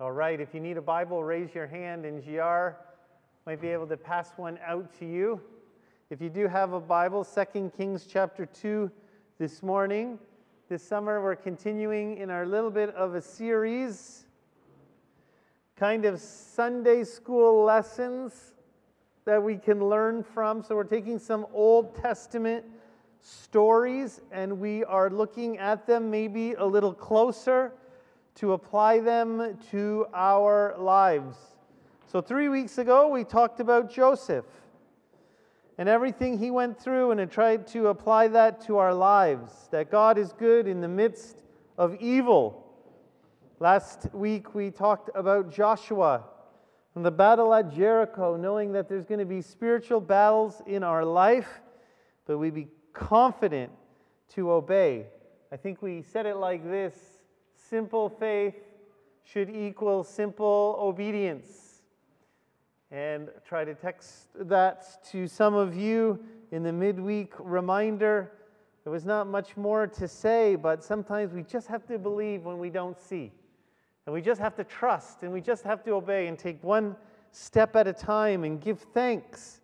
All 0.00 0.10
right, 0.10 0.40
if 0.40 0.52
you 0.52 0.58
need 0.58 0.76
a 0.76 0.82
Bible, 0.82 1.22
raise 1.22 1.54
your 1.54 1.68
hand 1.68 2.04
and 2.04 2.20
GR 2.20 2.76
might 3.46 3.60
be 3.60 3.68
able 3.68 3.86
to 3.86 3.96
pass 3.96 4.32
one 4.34 4.58
out 4.66 4.92
to 4.98 5.06
you. 5.06 5.40
If 6.10 6.20
you 6.20 6.28
do 6.28 6.48
have 6.48 6.72
a 6.72 6.80
Bible, 6.80 7.24
2 7.24 7.70
Kings 7.76 8.04
chapter 8.04 8.44
2 8.44 8.90
this 9.38 9.62
morning. 9.62 10.18
This 10.68 10.82
summer, 10.82 11.22
we're 11.22 11.36
continuing 11.36 12.16
in 12.16 12.28
our 12.28 12.44
little 12.44 12.72
bit 12.72 12.92
of 12.96 13.14
a 13.14 13.20
series, 13.20 14.26
kind 15.76 16.04
of 16.06 16.20
Sunday 16.20 17.04
school 17.04 17.62
lessons 17.62 18.54
that 19.24 19.40
we 19.40 19.56
can 19.56 19.78
learn 19.78 20.24
from. 20.24 20.64
So, 20.64 20.74
we're 20.74 20.82
taking 20.82 21.20
some 21.20 21.46
Old 21.52 21.94
Testament 21.94 22.64
stories 23.20 24.20
and 24.32 24.58
we 24.58 24.82
are 24.82 25.08
looking 25.08 25.56
at 25.58 25.86
them 25.86 26.10
maybe 26.10 26.54
a 26.54 26.66
little 26.66 26.92
closer 26.92 27.74
to 28.36 28.52
apply 28.52 29.00
them 29.00 29.56
to 29.70 30.06
our 30.12 30.74
lives. 30.78 31.36
So, 32.06 32.20
three 32.20 32.48
weeks 32.48 32.78
ago, 32.78 33.08
we 33.08 33.24
talked 33.24 33.60
about 33.60 33.92
Joseph 33.92 34.44
and 35.78 35.88
everything 35.88 36.38
he 36.38 36.50
went 36.50 36.80
through 36.80 37.10
and 37.10 37.30
tried 37.30 37.66
to 37.68 37.88
apply 37.88 38.28
that 38.28 38.60
to 38.66 38.78
our 38.78 38.94
lives 38.94 39.68
that 39.70 39.90
God 39.90 40.18
is 40.18 40.32
good 40.32 40.68
in 40.68 40.80
the 40.80 40.88
midst 40.88 41.42
of 41.76 41.96
evil. 42.00 42.64
Last 43.60 44.08
week, 44.12 44.54
we 44.54 44.70
talked 44.70 45.10
about 45.14 45.52
Joshua 45.52 46.24
and 46.94 47.04
the 47.04 47.10
battle 47.10 47.52
at 47.54 47.72
Jericho, 47.74 48.36
knowing 48.36 48.72
that 48.72 48.88
there's 48.88 49.04
going 49.04 49.18
to 49.18 49.26
be 49.26 49.42
spiritual 49.42 50.00
battles 50.00 50.62
in 50.66 50.84
our 50.84 51.04
life, 51.04 51.60
but 52.26 52.38
we 52.38 52.50
be 52.50 52.68
confident 52.92 53.72
to 54.34 54.52
obey. 54.52 55.06
I 55.50 55.56
think 55.56 55.82
we 55.82 56.02
said 56.02 56.26
it 56.26 56.36
like 56.36 56.64
this 56.64 56.94
simple 57.68 58.08
faith 58.08 58.54
should 59.24 59.48
equal 59.48 60.04
simple 60.04 60.76
obedience. 60.78 61.82
And 62.90 63.30
try 63.44 63.64
to 63.64 63.74
text 63.74 64.28
that 64.34 65.04
to 65.10 65.26
some 65.26 65.54
of 65.54 65.74
you 65.74 66.22
in 66.52 66.62
the 66.62 66.72
midweek 66.72 67.32
reminder. 67.38 68.32
There 68.84 68.92
was 68.92 69.04
not 69.04 69.26
much 69.26 69.56
more 69.56 69.86
to 69.86 70.06
say, 70.06 70.54
but 70.56 70.84
sometimes 70.84 71.32
we 71.32 71.42
just 71.42 71.66
have 71.68 71.86
to 71.86 71.98
believe 71.98 72.44
when 72.44 72.58
we 72.58 72.70
don't 72.70 72.98
see. 72.98 73.32
And 74.06 74.12
we 74.12 74.20
just 74.20 74.40
have 74.40 74.54
to 74.56 74.64
trust 74.64 75.22
and 75.22 75.32
we 75.32 75.40
just 75.40 75.64
have 75.64 75.82
to 75.84 75.92
obey 75.92 76.26
and 76.26 76.38
take 76.38 76.62
one 76.62 76.94
step 77.32 77.74
at 77.74 77.88
a 77.88 77.92
time 77.92 78.44
and 78.44 78.60
give 78.60 78.80
thanks. 78.92 79.60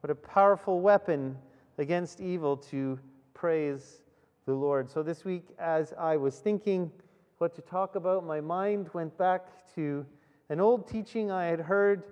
What 0.00 0.10
a 0.10 0.14
powerful 0.14 0.80
weapon 0.80 1.36
against 1.76 2.20
evil 2.20 2.56
to 2.56 2.98
praise 3.34 4.02
the 4.46 4.54
Lord. 4.54 4.90
So 4.90 5.02
this 5.02 5.24
week, 5.24 5.44
as 5.58 5.92
I 5.98 6.16
was 6.16 6.38
thinking, 6.38 6.90
what 7.38 7.54
to 7.54 7.62
talk 7.62 7.94
about, 7.94 8.26
my 8.26 8.40
mind 8.40 8.90
went 8.92 9.16
back 9.16 9.46
to 9.76 10.04
an 10.48 10.60
old 10.60 10.88
teaching 10.88 11.30
I 11.30 11.44
had 11.44 11.60
heard 11.60 12.02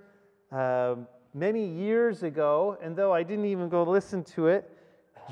uh, 0.52 0.94
many 1.34 1.66
years 1.66 2.22
ago, 2.22 2.78
and 2.80 2.94
though 2.94 3.12
I 3.12 3.24
didn't 3.24 3.46
even 3.46 3.68
go 3.68 3.82
listen 3.82 4.22
to 4.36 4.46
it, 4.46 4.70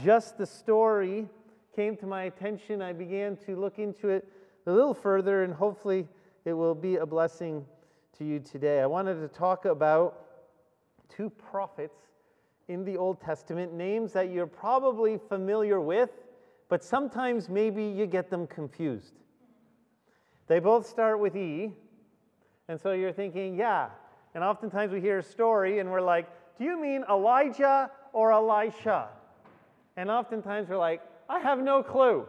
just 0.03 0.37
the 0.37 0.47
story 0.47 1.29
came 1.77 1.97
to 1.99 2.07
my 2.07 2.25
attention. 2.25 2.83
I 2.83 2.93
began 2.93 3.37
to 3.47 3.55
look 3.55 3.79
into 3.79 4.09
it 4.09 4.29
a 4.67 4.73
little 4.73 4.95
further, 4.95 5.45
and 5.45 5.55
hopefully 5.55 6.09
it 6.45 6.55
will 6.55 6.75
be 6.75 6.97
a 6.97 7.07
blessing 7.07 7.65
to 8.19 8.25
you 8.25 8.41
today. 8.41 8.81
I 8.81 8.87
wanted 8.87 9.21
to 9.21 9.29
talk 9.29 9.65
about 9.65 10.27
two 11.09 11.31
prophets 11.31 12.01
in 12.67 12.85
the 12.85 12.97
Old 12.97 13.21
Testament, 13.21 13.73
names 13.73 14.13
that 14.15 14.33
you're 14.33 14.49
probably 14.49 15.19
familiar 15.29 15.81
with, 15.81 16.11
but 16.69 16.83
sometimes 16.83 17.49
maybe 17.49 17.85
you 17.85 18.07
get 18.07 18.29
them 18.29 18.49
confused. 18.49 19.21
They 20.47 20.59
both 20.59 20.87
start 20.87 21.19
with 21.21 21.37
E. 21.37 21.73
And 22.69 22.81
so 22.81 22.93
you're 22.93 23.13
thinking, 23.13 23.57
yeah. 23.57 23.89
And 24.35 24.43
oftentimes 24.43 24.93
we 24.93 25.01
hear 25.01 25.19
a 25.19 25.23
story 25.23 25.79
and 25.79 25.91
we're 25.91 26.01
like, 26.01 26.27
do 26.59 26.65
you 26.65 26.81
mean 26.81 27.05
Elijah 27.11 27.91
or 28.13 28.33
Elisha? 28.33 29.09
And 29.97 30.11
oftentimes 30.11 30.69
we're 30.69 30.79
like, 30.79 31.03
I 31.29 31.41
have 31.41 31.61
no 31.61 31.83
clue. 31.83 32.27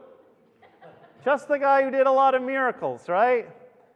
Just 1.24 1.48
the 1.48 1.58
guy 1.58 1.84
who 1.84 1.92
did 1.92 2.06
a 2.06 2.12
lot 2.12 2.36
of 2.36 2.42
miracles, 2.42 3.10
right? 3.10 3.50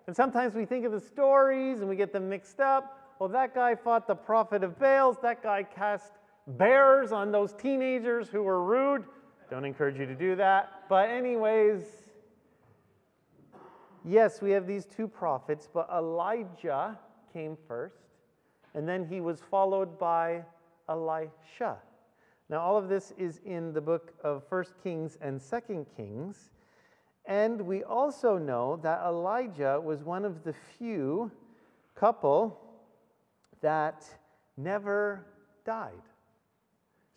And 0.07 0.15
sometimes 0.15 0.55
we 0.55 0.65
think 0.65 0.85
of 0.85 0.91
the 0.91 0.99
stories 0.99 1.81
and 1.81 1.89
we 1.89 1.95
get 1.95 2.11
them 2.11 2.27
mixed 2.27 2.59
up. 2.59 3.15
Well, 3.19 3.29
that 3.29 3.53
guy 3.53 3.75
fought 3.75 4.07
the 4.07 4.15
prophet 4.15 4.63
of 4.63 4.79
Baals. 4.79 5.17
That 5.21 5.43
guy 5.43 5.63
cast 5.63 6.13
bears 6.47 7.11
on 7.11 7.31
those 7.31 7.53
teenagers 7.53 8.29
who 8.29 8.41
were 8.41 8.63
rude. 8.63 9.03
Don't 9.51 9.65
encourage 9.65 9.99
you 9.99 10.05
to 10.05 10.15
do 10.15 10.35
that. 10.37 10.83
But, 10.89 11.09
anyways, 11.09 11.83
yes, 14.05 14.41
we 14.41 14.51
have 14.51 14.67
these 14.67 14.85
two 14.85 15.07
prophets, 15.07 15.67
but 15.71 15.89
Elijah 15.93 16.97
came 17.33 17.57
first, 17.67 18.01
and 18.73 18.87
then 18.87 19.05
he 19.05 19.21
was 19.21 19.41
followed 19.49 19.99
by 19.99 20.43
Elisha. 20.87 21.77
Now, 22.49 22.61
all 22.61 22.77
of 22.77 22.89
this 22.89 23.13
is 23.17 23.39
in 23.45 23.73
the 23.73 23.81
book 23.81 24.13
of 24.23 24.43
First 24.47 24.73
Kings 24.81 25.17
and 25.21 25.39
Second 25.39 25.85
Kings. 25.95 26.49
And 27.25 27.61
we 27.61 27.83
also 27.83 28.39
know 28.39 28.79
that 28.81 29.01
Elijah 29.05 29.79
was 29.79 30.03
one 30.03 30.25
of 30.25 30.43
the 30.43 30.53
few 30.77 31.31
couple 31.93 32.59
that 33.61 34.03
never 34.57 35.25
died. 35.63 36.01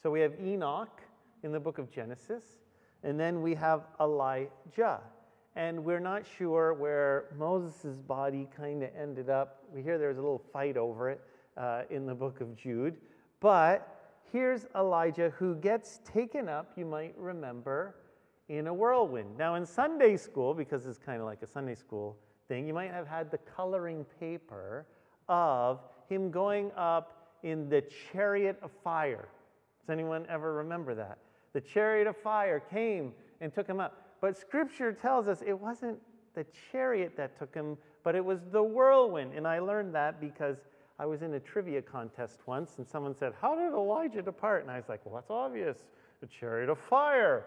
So 0.03 0.11
we 0.11 0.21
have 0.21 0.35
Enoch 0.39 1.01
in 1.43 1.53
the 1.53 1.61
book 1.61 1.79
of 1.79 1.91
Genesis, 1.91 2.45
and 3.03 3.19
then 3.19 3.41
we 3.41 3.55
have 3.55 3.87
Elijah 4.01 5.01
and 5.57 5.85
we're 5.85 6.01
not 6.01 6.23
sure 6.39 6.73
where 6.73 7.27
Moses' 7.37 7.99
body 7.99 8.49
kind 8.57 8.83
of 8.83 8.91
ended 8.99 9.29
up. 9.29 9.65
We 9.73 9.83
hear 9.83 9.99
there's 9.99 10.17
a 10.17 10.21
little 10.21 10.43
fight 10.53 10.77
over 10.77 11.11
it 11.11 11.21
uh, 11.57 11.83
in 11.91 12.07
the 12.07 12.15
book 12.15 12.41
of 12.41 12.57
Jude. 12.57 12.97
But 13.41 14.21
here's 14.33 14.67
Elijah 14.75 15.31
who 15.37 15.55
gets 15.57 16.01
taken 16.05 16.49
up, 16.49 16.73
you 16.77 16.87
might 16.87 17.15
remember, 17.19 17.97
in 18.49 18.67
a 18.67 18.75
whirlwind. 18.75 19.37
Now, 19.37 19.57
in 19.57 19.67
Sunday 19.67 20.17
school, 20.17 20.55
because 20.55 20.87
it's 20.87 20.99
kind 20.99 21.21
of 21.21 21.27
like 21.27 21.43
a 21.43 21.47
Sunday 21.47 21.75
school 21.75 22.17
thing, 22.49 22.67
you 22.67 22.75
might 22.75 22.91
have 22.91 23.07
had 23.07 23.31
the 23.31 23.39
coloring 23.39 24.07
paper 24.19 24.87
of 25.29 25.81
him 26.09 26.31
going 26.31 26.71
up 26.77 27.37
in 27.43 27.69
the 27.69 27.83
chariot 28.13 28.59
of 28.63 28.71
fire. 28.83 29.29
Does 29.81 29.93
anyone 29.93 30.25
ever 30.29 30.55
remember 30.55 30.95
that? 30.95 31.19
The 31.53 31.61
chariot 31.61 32.07
of 32.07 32.17
fire 32.17 32.61
came 32.61 33.13
and 33.41 33.53
took 33.53 33.67
him 33.67 33.81
up. 33.81 34.02
But 34.23 34.39
scripture 34.39 34.93
tells 34.93 35.27
us 35.27 35.43
it 35.45 35.59
wasn't 35.59 35.99
the 36.35 36.47
chariot 36.71 37.15
that 37.17 37.37
took 37.39 37.53
him, 37.53 37.77
but 38.05 38.15
it 38.15 38.25
was 38.25 38.39
the 38.53 38.63
whirlwind. 38.63 39.35
And 39.35 39.47
I 39.47 39.59
learned 39.59 39.93
that 39.97 40.21
because 40.21 40.59
I 40.99 41.07
was 41.07 41.23
in 41.23 41.35
a 41.35 41.41
trivia 41.41 41.83
contest 41.83 42.39
once 42.47 42.79
and 42.79 42.87
someone 42.87 43.17
said, 43.17 43.33
How 43.41 43.57
did 43.57 43.73
Elijah 43.73 44.23
depart? 44.23 44.63
And 44.63 44.71
I 44.71 44.77
was 44.77 44.89
like, 44.89 45.05
Well, 45.05 45.17
that's 45.17 45.29
obvious 45.29 45.79
the 46.21 46.29
chariot 46.29 46.71
of 46.71 46.79
fire. 46.79 47.47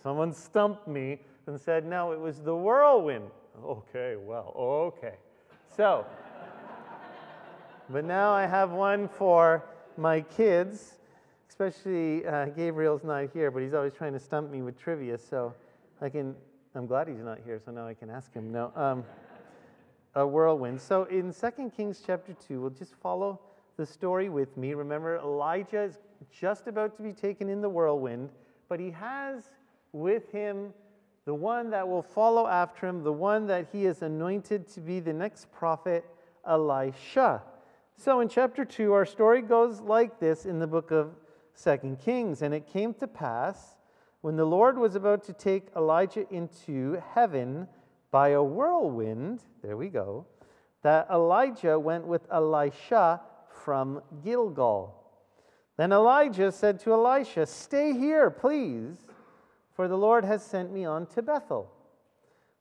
Someone 0.00 0.32
stumped 0.32 0.86
me 0.86 1.18
and 1.48 1.60
said, 1.60 1.84
No, 1.84 2.12
it 2.12 2.20
was 2.20 2.38
the 2.38 2.54
whirlwind. 2.54 3.28
Okay, 3.64 4.14
well, 4.16 4.52
okay. 4.56 5.16
So, 5.76 6.06
but 7.90 8.04
now 8.04 8.30
I 8.30 8.46
have 8.46 8.70
one 8.70 9.08
for 9.08 9.64
my 9.96 10.20
kids 10.20 10.97
especially 11.58 12.24
uh, 12.24 12.46
Gabriel's 12.46 13.02
not 13.02 13.30
here, 13.32 13.50
but 13.50 13.62
he's 13.62 13.74
always 13.74 13.92
trying 13.92 14.12
to 14.12 14.20
stump 14.20 14.48
me 14.48 14.62
with 14.62 14.78
trivia. 14.78 15.18
So 15.18 15.52
I 16.00 16.08
can. 16.08 16.36
I'm 16.76 16.86
glad 16.86 17.08
he's 17.08 17.18
not 17.18 17.38
here, 17.44 17.60
so 17.64 17.72
now 17.72 17.84
I 17.84 17.94
can 17.94 18.10
ask 18.10 18.32
him. 18.32 18.52
No, 18.52 18.70
um, 18.76 19.04
a 20.14 20.24
whirlwind. 20.24 20.80
So 20.80 21.04
in 21.04 21.34
2 21.34 21.72
Kings 21.76 22.00
chapter 22.06 22.32
two, 22.34 22.60
we'll 22.60 22.70
just 22.70 22.94
follow 22.94 23.40
the 23.76 23.84
story 23.84 24.28
with 24.28 24.56
me. 24.56 24.74
Remember, 24.74 25.16
Elijah 25.16 25.82
is 25.82 25.98
just 26.30 26.68
about 26.68 26.96
to 26.96 27.02
be 27.02 27.12
taken 27.12 27.48
in 27.48 27.60
the 27.60 27.68
whirlwind, 27.68 28.30
but 28.68 28.78
he 28.78 28.92
has 28.92 29.50
with 29.92 30.30
him 30.30 30.72
the 31.24 31.34
one 31.34 31.70
that 31.70 31.88
will 31.88 32.02
follow 32.02 32.46
after 32.46 32.86
him, 32.86 33.02
the 33.02 33.12
one 33.12 33.48
that 33.48 33.66
he 33.72 33.84
is 33.84 34.02
anointed 34.02 34.68
to 34.68 34.80
be 34.80 35.00
the 35.00 35.12
next 35.12 35.50
prophet, 35.50 36.04
Elisha. 36.46 37.42
So 37.96 38.20
in 38.20 38.28
chapter 38.28 38.64
2, 38.64 38.92
our 38.92 39.04
story 39.04 39.42
goes 39.42 39.80
like 39.80 40.20
this 40.20 40.46
in 40.46 40.60
the 40.60 40.66
book 40.68 40.92
of 40.92 41.10
Second 41.58 41.98
Kings. 41.98 42.42
And 42.42 42.54
it 42.54 42.66
came 42.66 42.94
to 42.94 43.06
pass 43.06 43.76
when 44.20 44.36
the 44.36 44.44
Lord 44.44 44.78
was 44.78 44.94
about 44.94 45.24
to 45.24 45.32
take 45.32 45.68
Elijah 45.76 46.24
into 46.32 47.02
heaven 47.14 47.68
by 48.10 48.30
a 48.30 48.42
whirlwind, 48.42 49.42
there 49.62 49.76
we 49.76 49.88
go, 49.88 50.26
that 50.82 51.08
Elijah 51.10 51.78
went 51.78 52.06
with 52.06 52.26
Elisha 52.30 53.20
from 53.64 54.00
Gilgal. 54.24 54.94
Then 55.76 55.92
Elijah 55.92 56.50
said 56.50 56.80
to 56.80 56.92
Elisha, 56.92 57.46
Stay 57.46 57.92
here, 57.92 58.30
please, 58.30 59.06
for 59.74 59.88
the 59.88 59.98
Lord 59.98 60.24
has 60.24 60.44
sent 60.44 60.72
me 60.72 60.84
on 60.84 61.06
to 61.06 61.22
Bethel. 61.22 61.70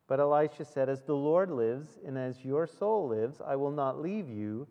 But 0.07 0.19
Elisha 0.19 0.65
said, 0.65 0.89
As 0.89 1.01
the 1.01 1.15
Lord 1.15 1.49
lives, 1.49 1.97
and 2.05 2.17
as 2.17 2.43
your 2.45 2.67
soul 2.67 3.07
lives, 3.07 3.41
I 3.45 3.55
will 3.55 3.71
not 3.71 4.01
leave 4.01 4.29
you. 4.29 4.67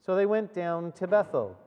So 0.00 0.16
they 0.16 0.26
went 0.26 0.54
down 0.54 0.92
to 0.92 1.06
Bethel. 1.06 1.58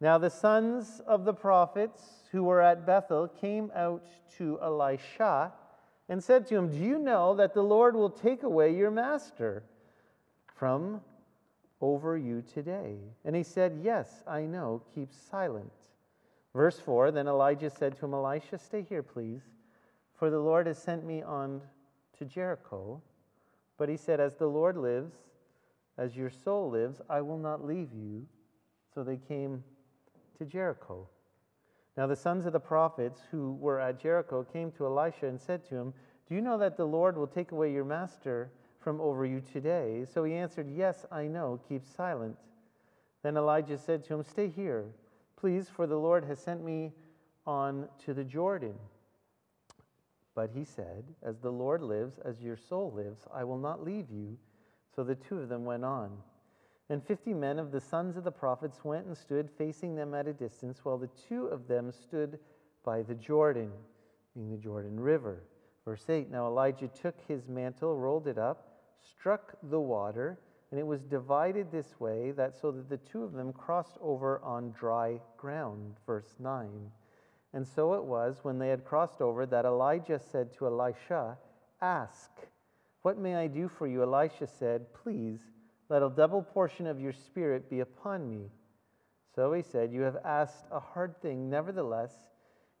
Now 0.00 0.18
the 0.18 0.30
sons 0.30 1.00
of 1.06 1.24
the 1.24 1.32
prophets 1.32 2.02
who 2.30 2.44
were 2.44 2.60
at 2.60 2.84
Bethel 2.84 3.28
came 3.28 3.70
out 3.74 4.04
to 4.36 4.58
Elisha 4.62 5.52
and 6.08 6.22
said 6.22 6.46
to 6.48 6.56
him, 6.56 6.70
Do 6.70 6.76
you 6.76 6.98
know 6.98 7.34
that 7.34 7.54
the 7.54 7.62
Lord 7.62 7.96
will 7.96 8.10
take 8.10 8.42
away 8.42 8.74
your 8.74 8.90
master 8.90 9.62
from 10.54 11.00
over 11.80 12.16
you 12.16 12.42
today? 12.42 12.96
And 13.24 13.34
he 13.34 13.42
said, 13.42 13.80
Yes, 13.82 14.22
I 14.26 14.42
know. 14.42 14.82
Keep 14.94 15.12
silent. 15.12 15.72
Verse 16.54 16.78
4 16.78 17.10
Then 17.10 17.26
Elijah 17.26 17.70
said 17.70 17.96
to 17.96 18.04
him, 18.04 18.14
Elisha, 18.14 18.58
stay 18.58 18.82
here, 18.82 19.02
please, 19.02 19.42
for 20.14 20.30
the 20.30 20.38
Lord 20.38 20.66
has 20.66 20.78
sent 20.78 21.06
me 21.06 21.22
on 21.22 21.62
to 22.18 22.26
Jericho. 22.26 23.00
But 23.78 23.88
he 23.88 23.96
said, 23.96 24.20
As 24.20 24.36
the 24.36 24.46
Lord 24.46 24.76
lives, 24.76 25.14
as 25.96 26.16
your 26.16 26.30
soul 26.30 26.70
lives, 26.70 27.00
I 27.08 27.22
will 27.22 27.38
not 27.38 27.64
leave 27.64 27.92
you. 27.94 28.26
So 28.94 29.02
they 29.02 29.16
came 29.16 29.64
to 30.38 30.44
Jericho. 30.44 31.08
Now 31.96 32.06
the 32.06 32.16
sons 32.16 32.46
of 32.46 32.52
the 32.52 32.60
prophets 32.60 33.22
who 33.30 33.54
were 33.54 33.80
at 33.80 34.00
Jericho 34.00 34.44
came 34.44 34.70
to 34.72 34.86
Elisha 34.86 35.26
and 35.26 35.40
said 35.40 35.64
to 35.68 35.76
him, 35.76 35.94
Do 36.28 36.34
you 36.34 36.40
know 36.40 36.58
that 36.58 36.76
the 36.76 36.84
Lord 36.84 37.16
will 37.16 37.26
take 37.26 37.52
away 37.52 37.72
your 37.72 37.84
master 37.84 38.50
from 38.78 39.00
over 39.00 39.24
you 39.24 39.40
today? 39.40 40.04
So 40.12 40.24
he 40.24 40.34
answered, 40.34 40.68
Yes, 40.70 41.06
I 41.10 41.26
know. 41.26 41.60
Keep 41.68 41.84
silent. 41.86 42.36
Then 43.22 43.36
Elijah 43.36 43.78
said 43.78 44.04
to 44.04 44.14
him, 44.14 44.22
Stay 44.22 44.48
here, 44.48 44.84
please, 45.36 45.68
for 45.68 45.86
the 45.86 45.98
Lord 45.98 46.24
has 46.24 46.38
sent 46.38 46.62
me 46.62 46.92
on 47.46 47.88
to 48.04 48.12
the 48.12 48.24
Jordan. 48.24 48.74
But 50.34 50.50
he 50.54 50.64
said, 50.64 51.04
As 51.22 51.38
the 51.38 51.50
Lord 51.50 51.82
lives, 51.82 52.18
as 52.24 52.42
your 52.42 52.56
soul 52.56 52.92
lives, 52.94 53.22
I 53.34 53.42
will 53.44 53.58
not 53.58 53.82
leave 53.82 54.10
you. 54.10 54.36
So 54.94 55.02
the 55.02 55.14
two 55.14 55.38
of 55.38 55.48
them 55.48 55.64
went 55.64 55.84
on. 55.84 56.10
And 56.88 57.04
fifty 57.04 57.34
men 57.34 57.58
of 57.58 57.72
the 57.72 57.80
sons 57.80 58.16
of 58.16 58.24
the 58.24 58.30
prophets 58.30 58.84
went 58.84 59.06
and 59.06 59.16
stood 59.16 59.50
facing 59.50 59.96
them 59.96 60.14
at 60.14 60.28
a 60.28 60.32
distance, 60.32 60.84
while 60.84 60.98
the 60.98 61.10
two 61.28 61.46
of 61.46 61.66
them 61.66 61.90
stood 61.90 62.38
by 62.84 63.02
the 63.02 63.14
Jordan, 63.14 63.72
being 64.34 64.50
the 64.50 64.56
Jordan 64.56 64.98
River. 64.98 65.42
Verse 65.84 66.08
8 66.08 66.30
Now 66.30 66.46
Elijah 66.46 66.88
took 66.88 67.16
his 67.26 67.48
mantle, 67.48 67.96
rolled 67.96 68.28
it 68.28 68.38
up, 68.38 68.78
struck 69.00 69.54
the 69.64 69.80
water, 69.80 70.38
and 70.70 70.80
it 70.80 70.86
was 70.86 71.02
divided 71.02 71.70
this 71.70 71.98
way, 71.98 72.32
that 72.32 72.54
so 72.54 72.70
that 72.70 72.88
the 72.88 72.96
two 72.98 73.22
of 73.22 73.32
them 73.32 73.52
crossed 73.52 73.98
over 74.00 74.40
on 74.42 74.72
dry 74.72 75.20
ground. 75.36 75.94
Verse 76.06 76.34
9. 76.38 76.68
And 77.52 77.66
so 77.66 77.94
it 77.94 78.04
was, 78.04 78.40
when 78.42 78.58
they 78.58 78.68
had 78.68 78.84
crossed 78.84 79.20
over, 79.20 79.46
that 79.46 79.64
Elijah 79.64 80.18
said 80.18 80.52
to 80.54 80.66
Elisha, 80.66 81.38
Ask, 81.80 82.30
what 83.02 83.18
may 83.18 83.36
I 83.36 83.46
do 83.46 83.68
for 83.68 83.86
you? 83.86 84.02
Elisha 84.02 84.46
said, 84.46 84.92
Please, 84.92 85.40
let 85.88 86.02
a 86.02 86.10
double 86.10 86.42
portion 86.42 86.86
of 86.86 87.00
your 87.00 87.12
spirit 87.12 87.70
be 87.70 87.80
upon 87.80 88.28
me. 88.28 88.50
So 89.34 89.52
he 89.52 89.62
said, 89.62 89.92
You 89.92 90.02
have 90.02 90.16
asked 90.24 90.64
a 90.70 90.80
hard 90.80 91.20
thing. 91.20 91.48
Nevertheless, 91.48 92.12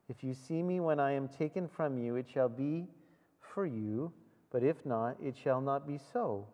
if 0.08 0.24
you 0.24 0.34
see 0.34 0.62
me 0.62 0.80
when 0.80 1.00
I 1.00 1.12
am 1.12 1.28
taken 1.28 1.68
from 1.68 1.98
you, 1.98 2.16
it 2.16 2.26
shall 2.28 2.48
be 2.48 2.86
for 3.40 3.66
you, 3.66 4.12
but 4.50 4.62
if 4.62 4.84
not, 4.86 5.16
it 5.22 5.36
shall 5.36 5.60
not 5.60 5.86
be 5.86 5.98
so. 6.12 6.46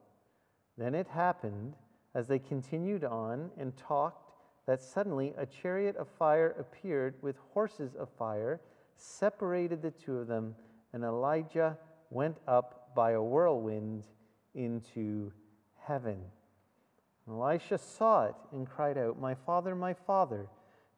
Then 0.79 0.95
it 0.95 1.07
happened, 1.07 1.75
as 2.15 2.27
they 2.27 2.39
continued 2.39 3.05
on 3.05 3.51
and 3.59 3.77
talked, 3.77 4.31
that 4.67 4.83
suddenly 4.83 5.35
a 5.37 5.47
chariot 5.47 5.97
of 5.97 6.09
fire 6.09 6.55
appeared 6.59 7.15
with 7.23 7.37
horses 7.53 7.95
of 7.95 8.09
fire, 8.19 8.61
separated 8.97 9.83
the 9.83 9.91
two 9.91 10.19
of 10.19 10.29
them, 10.29 10.55
and 10.93 11.05
Elijah 11.05 11.77
went 12.11 12.37
up 12.47 12.95
by 12.95 13.13
a 13.13 13.23
whirlwind 13.23 14.07
into 14.55 15.33
heaven. 15.79 16.19
Elisha 17.29 17.79
saw 17.79 18.27
it 18.27 18.35
and 18.53 18.69
cried 18.69 18.99
out, 18.99 19.21
My 19.21 19.35
father, 19.35 19.75
my 19.75 19.95
father, 19.95 20.49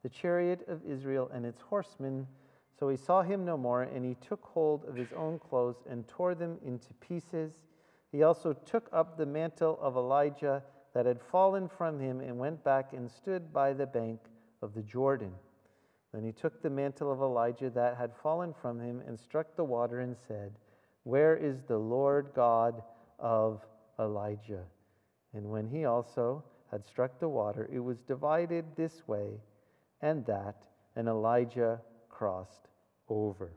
the 0.02 0.08
chariot 0.08 0.66
of 0.68 0.80
Israel 0.86 1.30
and 1.32 1.44
its 1.44 1.60
horsemen. 1.60 2.26
So 2.78 2.88
he 2.88 2.96
saw 2.96 3.22
him 3.22 3.44
no 3.44 3.56
more, 3.56 3.82
and 3.82 4.04
he 4.04 4.16
took 4.16 4.42
hold 4.42 4.84
of 4.86 4.96
his 4.96 5.12
own 5.12 5.38
clothes 5.38 5.82
and 5.88 6.06
tore 6.08 6.34
them 6.34 6.58
into 6.64 6.92
pieces. 6.94 7.52
He 8.10 8.22
also 8.22 8.52
took 8.52 8.88
up 8.92 9.16
the 9.16 9.26
mantle 9.26 9.78
of 9.80 9.96
Elijah 9.96 10.62
that 10.94 11.06
had 11.06 11.20
fallen 11.20 11.68
from 11.68 11.98
him 11.98 12.20
and 12.20 12.38
went 12.38 12.62
back 12.64 12.92
and 12.92 13.10
stood 13.10 13.52
by 13.52 13.72
the 13.72 13.86
bank 13.86 14.20
of 14.62 14.74
the 14.74 14.82
Jordan. 14.82 15.32
Then 16.12 16.24
he 16.24 16.32
took 16.32 16.62
the 16.62 16.70
mantle 16.70 17.10
of 17.10 17.20
Elijah 17.20 17.70
that 17.70 17.96
had 17.96 18.12
fallen 18.22 18.54
from 18.62 18.80
him 18.80 19.02
and 19.06 19.18
struck 19.18 19.56
the 19.56 19.64
water 19.64 20.00
and 20.00 20.16
said, 20.28 20.52
Where 21.02 21.36
is 21.36 21.62
the 21.62 21.78
Lord 21.78 22.28
God 22.34 22.82
of 23.18 23.60
Elijah? 23.98 24.64
And 25.34 25.50
when 25.50 25.68
he 25.68 25.84
also 25.84 26.42
had 26.70 26.86
struck 26.86 27.18
the 27.18 27.28
water, 27.28 27.68
it 27.72 27.80
was 27.80 27.98
divided 28.00 28.64
this 28.76 29.02
way 29.06 29.40
and 30.00 30.24
that, 30.26 30.56
and 30.96 31.08
Elijah 31.08 31.80
crossed 32.08 32.68
over. 33.08 33.52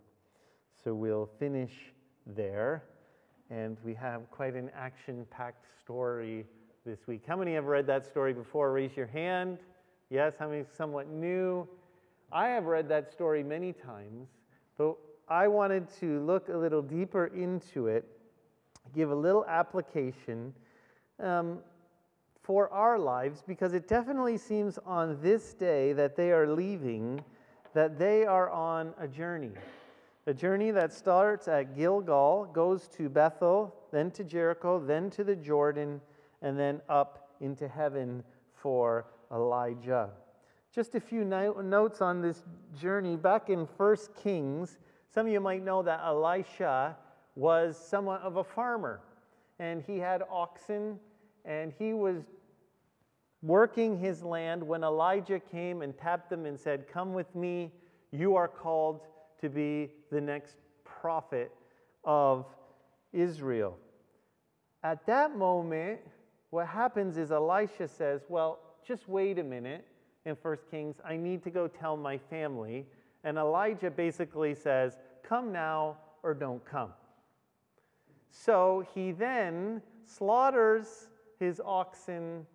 So 0.84 0.94
we'll 0.94 1.30
finish 1.40 1.72
there. 2.26 2.84
And 3.50 3.78
we 3.84 3.94
have 3.94 4.30
quite 4.32 4.56
an 4.56 4.70
action 4.76 5.26
packed 5.30 5.66
story 5.80 6.46
this 6.86 7.08
week. 7.08 7.24
How 7.28 7.36
many 7.36 7.54
have 7.54 7.66
read 7.66 7.88
that 7.88 8.06
story 8.06 8.34
before? 8.34 8.72
Raise 8.72 8.96
your 8.96 9.08
hand. 9.08 9.60
Yes, 10.10 10.34
how 10.40 10.50
many 10.50 10.64
somewhat 10.78 11.10
new? 11.10 11.68
I 12.32 12.50
have 12.50 12.66
read 12.66 12.90
that 12.90 13.12
story 13.12 13.44
many 13.44 13.72
times, 13.72 14.30
but 14.78 14.96
I 15.30 15.48
wanted 15.48 15.88
to 16.00 16.20
look 16.26 16.50
a 16.50 16.58
little 16.58 16.82
deeper 16.82 17.28
into 17.28 17.88
it, 17.88 18.06
give 18.94 19.12
a 19.12 19.16
little 19.16 19.46
application 19.46 20.54
um, 21.20 21.60
for 22.42 22.72
our 22.72 22.98
lives, 22.98 23.44
because 23.46 23.74
it 23.74 23.88
definitely 23.88 24.38
seems 24.38 24.80
on 24.86 25.20
this 25.22 25.54
day 25.54 25.94
that 25.94 26.16
they 26.16 26.32
are 26.32 26.48
leaving, 26.48 27.24
that 27.74 28.00
they 28.00 28.26
are 28.26 28.50
on 28.50 28.94
a 29.00 29.08
journey. 29.08 29.52
A 30.28 30.34
journey 30.34 30.72
that 30.72 30.92
starts 30.92 31.48
at 31.48 31.76
Gilgal, 31.76 32.46
goes 32.54 32.88
to 32.90 33.10
Bethel, 33.10 33.74
then 33.92 34.12
to 34.12 34.24
Jericho, 34.24 34.80
then 34.80 35.10
to 35.12 35.24
the 35.24 35.36
Jordan, 35.36 36.02
and 36.42 36.60
then 36.60 36.82
up 36.90 37.30
into 37.40 37.68
heaven 37.68 38.24
for 38.54 39.06
Elijah. 39.32 40.10
Just 40.74 40.96
a 40.96 41.00
few 41.00 41.24
no- 41.24 41.62
notes 41.62 42.02
on 42.02 42.22
this 42.22 42.44
journey. 42.80 43.16
Back 43.16 43.50
in 43.50 43.66
1 43.78 43.98
Kings, 44.22 44.78
some 45.10 45.26
of 45.28 45.32
you 45.32 45.40
might 45.40 45.64
know 45.64 45.82
that 45.82 46.02
Elisha 46.04 46.96
was 47.36 47.78
somewhat 47.78 48.22
of 48.22 48.38
a 48.38 48.44
farmer, 48.44 49.00
and 49.60 49.82
he 49.82 49.98
had 49.98 50.24
oxen, 50.30 51.00
and 51.48 51.74
he 51.80 51.94
was 51.94 52.18
working 53.42 53.98
his 53.98 54.22
land 54.22 54.62
when 54.62 54.84
Elijah 54.84 55.40
came 55.40 55.82
and 55.82 55.98
tapped 55.98 56.32
him 56.32 56.46
and 56.46 56.60
said, 56.60 56.86
Come 56.92 57.14
with 57.14 57.34
me, 57.34 57.72
you 58.12 58.36
are 58.36 58.48
called 58.48 59.00
to 59.42 59.50
be 59.50 59.90
the 60.12 60.20
next 60.20 60.58
prophet 60.84 61.52
of 62.04 62.46
Israel. 63.14 63.78
At 64.84 65.06
that 65.08 65.36
moment, 65.38 66.02
what 66.50 66.68
happens 66.68 67.18
is 67.18 67.32
Elisha 67.32 67.88
says, 67.88 68.22
Well, 68.28 68.60
just 68.86 69.08
wait 69.08 69.40
a 69.40 69.44
minute 69.44 69.86
in 70.26 70.36
1 70.42 70.58
Kings. 70.70 70.98
I 71.06 71.16
need 71.16 71.44
to 71.44 71.50
go 71.50 71.68
tell 71.68 71.96
my 71.96 72.18
family. 72.18 72.86
And 73.24 73.38
Elijah 73.38 73.90
basically 73.90 74.54
says, 74.54 74.98
Come 75.24 75.54
now 75.54 75.98
or 76.24 76.34
don't 76.34 76.64
come. 76.66 76.92
So 78.30 78.86
he 78.94 79.12
then 79.12 79.82
slaughters 80.06 81.08
his 81.40 81.62
oxen 81.64 82.46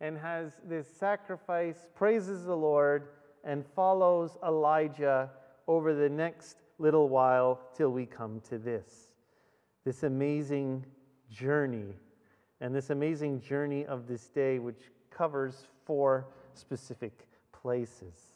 and 0.00 0.18
has 0.18 0.52
this 0.64 0.86
sacrifice, 0.88 1.86
praises 1.94 2.44
the 2.44 2.56
Lord, 2.56 3.08
and 3.44 3.64
follows 3.74 4.36
Elijah 4.44 5.30
over 5.68 5.94
the 5.94 6.08
next 6.08 6.56
little 6.78 7.08
while 7.08 7.60
till 7.76 7.90
we 7.90 8.06
come 8.06 8.40
to 8.48 8.58
this. 8.58 9.08
This 9.84 10.02
amazing 10.02 10.84
journey 11.30 11.94
and 12.60 12.74
this 12.74 12.90
amazing 12.90 13.40
journey 13.40 13.84
of 13.86 14.06
this 14.06 14.28
day, 14.28 14.58
which 14.60 14.90
covers 15.10 15.66
four 15.84 16.26
specific 16.54 17.26
places. 17.50 18.34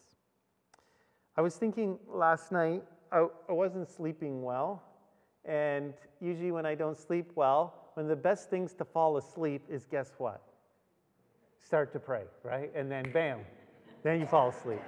I 1.37 1.43
was 1.43 1.57
thinking 1.57 1.99
last 2.09 2.51
night, 2.51 2.83
I, 3.13 3.27
I 3.49 3.53
wasn't 3.53 3.89
sleeping 3.89 4.43
well. 4.43 4.83
And 5.45 5.95
usually, 6.21 6.51
when 6.51 6.67
I 6.67 6.75
don't 6.75 6.97
sleep 6.97 7.31
well, 7.37 7.86
one 7.97 8.05
of 8.05 8.11
the 8.11 8.17
best 8.17 8.51
things 8.51 8.75
to 8.75 8.85
fall 8.85 9.17
asleep 9.17 9.63
is 9.71 9.87
guess 9.87 10.13
what? 10.19 10.43
Start 11.63 11.95
to 11.95 11.99
pray, 11.99 12.25
right? 12.43 12.71
And 12.75 12.93
then 12.93 13.11
bam, 13.11 13.41
then 14.03 14.21
you 14.21 14.27
fall 14.27 14.51
asleep. 14.51 14.83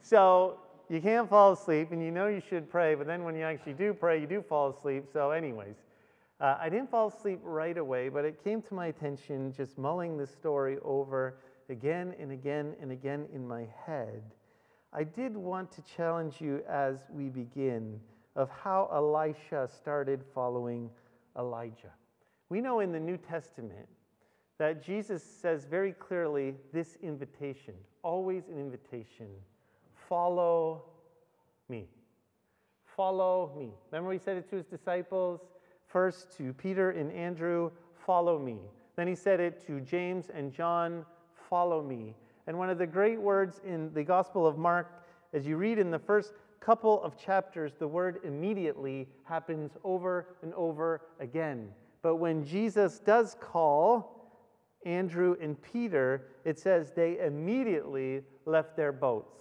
So 0.00 0.60
you 0.88 1.00
can't 1.00 1.28
fall 1.28 1.54
asleep, 1.54 1.90
and 1.90 2.00
you 2.00 2.12
know 2.12 2.28
you 2.28 2.40
should 2.40 2.70
pray, 2.70 2.94
but 2.94 3.08
then 3.08 3.24
when 3.24 3.34
you 3.34 3.42
actually 3.42 3.72
do 3.72 3.92
pray, 3.92 4.20
you 4.20 4.28
do 4.28 4.42
fall 4.42 4.70
asleep. 4.70 5.06
So, 5.12 5.32
anyways, 5.32 5.74
uh, 6.40 6.56
I 6.60 6.68
didn't 6.68 6.88
fall 6.88 7.08
asleep 7.08 7.40
right 7.42 7.76
away, 7.76 8.10
but 8.10 8.24
it 8.24 8.44
came 8.44 8.62
to 8.62 8.74
my 8.74 8.86
attention 8.86 9.52
just 9.52 9.76
mulling 9.76 10.16
this 10.16 10.30
story 10.30 10.78
over 10.84 11.38
again 11.68 12.14
and 12.20 12.30
again 12.30 12.76
and 12.80 12.92
again 12.92 13.26
in 13.34 13.44
my 13.44 13.66
head. 13.84 14.22
I 14.92 15.02
did 15.02 15.36
want 15.36 15.72
to 15.72 15.82
challenge 15.82 16.40
you 16.40 16.62
as 16.68 16.98
we 17.10 17.24
begin 17.24 17.98
of 18.36 18.50
how 18.50 18.88
Elisha 18.92 19.68
started 19.68 20.22
following 20.32 20.90
Elijah. 21.36 21.90
We 22.48 22.60
know 22.60 22.80
in 22.80 22.92
the 22.92 23.00
New 23.00 23.16
Testament 23.16 23.88
that 24.58 24.82
Jesus 24.82 25.22
says 25.22 25.64
very 25.64 25.92
clearly 25.92 26.54
this 26.72 26.96
invitation, 27.02 27.74
always 28.02 28.48
an 28.48 28.58
invitation 28.58 29.26
follow 30.08 30.84
me. 31.68 31.86
follow 32.84 33.52
me. 33.58 33.70
Remember, 33.90 34.12
he 34.12 34.18
said 34.18 34.36
it 34.36 34.48
to 34.50 34.56
his 34.56 34.66
disciples? 34.66 35.40
First 35.86 36.36
to 36.36 36.52
Peter 36.52 36.90
and 36.90 37.10
Andrew, 37.12 37.70
follow 38.06 38.38
me. 38.38 38.58
Then 38.96 39.08
he 39.08 39.14
said 39.14 39.40
it 39.40 39.66
to 39.66 39.80
James 39.80 40.30
and 40.32 40.52
John, 40.52 41.04
follow 41.48 41.82
me. 41.82 42.14
And 42.46 42.58
one 42.58 42.70
of 42.70 42.78
the 42.78 42.86
great 42.86 43.20
words 43.20 43.60
in 43.66 43.92
the 43.94 44.04
Gospel 44.04 44.46
of 44.46 44.58
Mark, 44.58 45.04
as 45.32 45.46
you 45.46 45.56
read 45.56 45.78
in 45.78 45.90
the 45.90 45.98
first 45.98 46.34
couple 46.60 47.02
of 47.02 47.16
chapters, 47.16 47.72
the 47.78 47.88
word 47.88 48.20
immediately 48.24 49.08
happens 49.24 49.72
over 49.82 50.28
and 50.42 50.54
over 50.54 51.02
again. 51.18 51.68
But 52.04 52.16
when 52.16 52.44
Jesus 52.44 52.98
does 52.98 53.34
call 53.40 54.28
Andrew 54.84 55.36
and 55.40 55.56
Peter, 55.62 56.26
it 56.44 56.58
says 56.58 56.92
they 56.94 57.18
immediately 57.18 58.20
left 58.44 58.76
their 58.76 58.92
boats. 58.92 59.40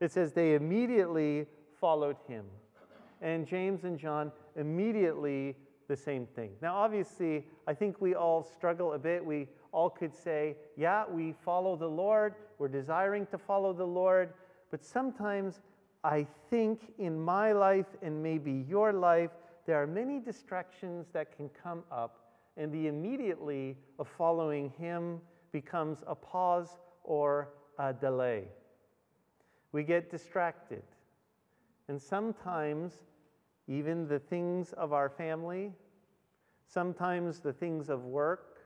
It 0.00 0.10
says 0.10 0.32
they 0.32 0.54
immediately 0.54 1.46
followed 1.80 2.16
him. 2.26 2.44
And 3.22 3.46
James 3.46 3.84
and 3.84 3.96
John 3.96 4.32
immediately 4.56 5.54
the 5.86 5.94
same 5.94 6.26
thing. 6.26 6.50
Now, 6.60 6.74
obviously, 6.74 7.46
I 7.68 7.74
think 7.74 8.00
we 8.00 8.16
all 8.16 8.42
struggle 8.42 8.94
a 8.94 8.98
bit. 8.98 9.24
We 9.24 9.46
all 9.70 9.90
could 9.90 10.12
say, 10.12 10.56
yeah, 10.76 11.04
we 11.08 11.36
follow 11.44 11.76
the 11.76 11.86
Lord, 11.86 12.34
we're 12.58 12.66
desiring 12.66 13.26
to 13.26 13.38
follow 13.38 13.72
the 13.72 13.86
Lord, 13.86 14.32
but 14.72 14.84
sometimes 14.84 15.60
I 16.02 16.26
think 16.50 16.92
in 16.98 17.20
my 17.20 17.52
life 17.52 17.86
and 18.02 18.20
maybe 18.20 18.64
your 18.68 18.92
life, 18.92 19.30
there 19.66 19.82
are 19.82 19.86
many 19.86 20.18
distractions 20.18 21.06
that 21.12 21.36
can 21.36 21.48
come 21.50 21.82
up, 21.90 22.30
and 22.56 22.72
the 22.72 22.88
immediately 22.88 23.76
of 23.98 24.08
following 24.08 24.70
Him 24.78 25.20
becomes 25.52 26.02
a 26.06 26.14
pause 26.14 26.78
or 27.04 27.50
a 27.78 27.92
delay. 27.92 28.44
We 29.72 29.82
get 29.82 30.10
distracted. 30.10 30.82
And 31.88 32.00
sometimes, 32.00 32.94
even 33.68 34.06
the 34.06 34.18
things 34.18 34.72
of 34.74 34.92
our 34.92 35.08
family, 35.08 35.72
sometimes 36.66 37.40
the 37.40 37.52
things 37.52 37.88
of 37.88 38.04
work, 38.04 38.58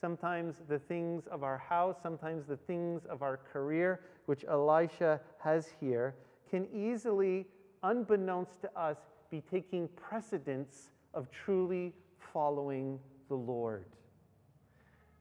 sometimes 0.00 0.62
the 0.68 0.78
things 0.78 1.26
of 1.26 1.42
our 1.42 1.58
house, 1.58 1.96
sometimes 2.02 2.46
the 2.46 2.56
things 2.56 3.04
of 3.06 3.22
our 3.22 3.38
career, 3.52 4.00
which 4.26 4.44
Elisha 4.44 5.20
has 5.38 5.68
here, 5.80 6.14
can 6.50 6.66
easily, 6.74 7.46
unbeknownst 7.82 8.60
to 8.60 8.78
us, 8.78 8.98
be 9.30 9.42
taking 9.50 9.88
precedence 9.88 10.90
of 11.14 11.30
truly 11.30 11.92
following 12.32 12.98
the 13.28 13.34
Lord. 13.34 13.86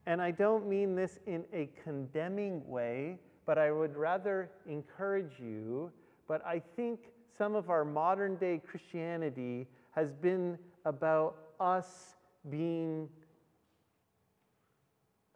And 0.05 0.21
I 0.21 0.31
don't 0.31 0.67
mean 0.67 0.95
this 0.95 1.19
in 1.25 1.43
a 1.53 1.69
condemning 1.83 2.67
way, 2.67 3.17
but 3.45 3.57
I 3.57 3.71
would 3.71 3.95
rather 3.95 4.51
encourage 4.67 5.39
you. 5.39 5.91
But 6.27 6.45
I 6.45 6.61
think 6.75 6.99
some 7.37 7.55
of 7.55 7.69
our 7.69 7.83
modern 7.83 8.35
day 8.35 8.61
Christianity 8.65 9.67
has 9.91 10.11
been 10.13 10.57
about 10.85 11.37
us 11.59 12.15
being, 12.49 13.09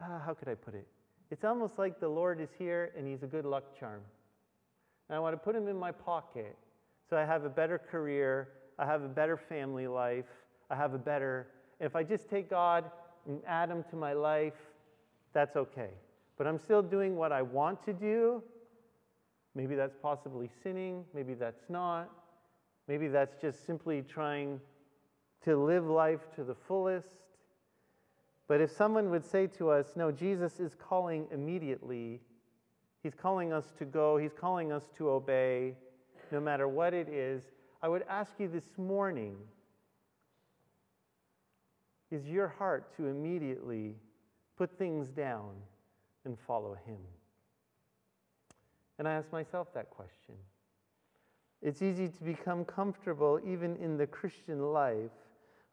uh, 0.01 0.19
how 0.19 0.33
could 0.33 0.47
I 0.47 0.55
put 0.55 0.75
it? 0.75 0.87
It's 1.31 1.43
almost 1.43 1.77
like 1.77 1.99
the 1.99 2.09
Lord 2.09 2.39
is 2.39 2.49
here 2.57 2.91
and 2.97 3.07
he's 3.07 3.23
a 3.23 3.27
good 3.27 3.45
luck 3.45 3.79
charm. 3.79 4.01
And 5.07 5.15
I 5.15 5.19
want 5.19 5.33
to 5.33 5.37
put 5.37 5.55
him 5.55 5.67
in 5.67 5.77
my 5.77 5.91
pocket 5.91 6.55
so 7.09 7.17
I 7.17 7.25
have 7.25 7.43
a 7.43 7.49
better 7.49 7.79
career, 7.79 8.49
I 8.79 8.85
have 8.85 9.03
a 9.03 9.07
better 9.07 9.37
family 9.37 9.87
life, 9.87 10.25
I 10.69 10.75
have 10.75 10.93
a 10.93 10.97
better. 10.97 11.47
If 11.79 11.95
I 11.95 12.03
just 12.03 12.29
take 12.29 12.49
God 12.49 12.85
and 13.27 13.41
add 13.45 13.69
him 13.69 13.83
to 13.91 13.95
my 13.95 14.13
life, 14.13 14.53
that's 15.33 15.55
okay. 15.55 15.91
But 16.37 16.47
I'm 16.47 16.57
still 16.57 16.81
doing 16.81 17.15
what 17.15 17.31
I 17.31 17.41
want 17.41 17.83
to 17.85 17.93
do, 17.93 18.41
Maybe 19.55 19.75
that's 19.75 19.95
possibly 20.01 20.49
sinning, 20.63 21.03
maybe 21.13 21.33
that's 21.33 21.69
not. 21.69 22.09
Maybe 22.87 23.07
that's 23.07 23.35
just 23.41 23.65
simply 23.65 24.01
trying 24.01 24.59
to 25.43 25.57
live 25.57 25.85
life 25.85 26.21
to 26.35 26.43
the 26.43 26.55
fullest. 26.55 27.09
But 28.47 28.61
if 28.61 28.71
someone 28.71 29.09
would 29.09 29.25
say 29.25 29.47
to 29.57 29.69
us, 29.69 29.93
no, 29.95 30.11
Jesus 30.11 30.59
is 30.59 30.75
calling 30.75 31.27
immediately, 31.31 32.21
He's 33.03 33.15
calling 33.15 33.53
us 33.53 33.73
to 33.77 33.85
go, 33.85 34.17
He's 34.17 34.33
calling 34.33 34.71
us 34.71 34.89
to 34.97 35.09
obey, 35.09 35.75
no 36.31 36.39
matter 36.39 36.67
what 36.67 36.93
it 36.93 37.09
is, 37.09 37.43
I 37.81 37.87
would 37.87 38.03
ask 38.09 38.33
you 38.39 38.47
this 38.47 38.77
morning 38.77 39.37
is 42.11 42.25
your 42.27 42.47
heart 42.47 42.95
to 42.97 43.07
immediately 43.07 43.95
put 44.57 44.77
things 44.77 45.09
down 45.09 45.51
and 46.25 46.37
follow 46.39 46.77
Him? 46.85 46.97
And 48.97 49.07
I 49.07 49.13
ask 49.13 49.31
myself 49.31 49.73
that 49.73 49.89
question. 49.89 50.35
It's 51.61 51.81
easy 51.81 52.07
to 52.07 52.23
become 52.23 52.65
comfortable 52.65 53.39
even 53.45 53.75
in 53.77 53.97
the 53.97 54.07
Christian 54.07 54.73
life 54.73 55.11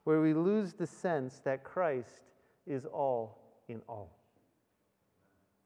where 0.04 0.20
we 0.20 0.34
lose 0.34 0.72
the 0.72 0.86
sense 0.86 1.40
that 1.44 1.64
Christ 1.64 2.22
is 2.66 2.84
all 2.86 3.38
in 3.68 3.80
all. 3.88 4.10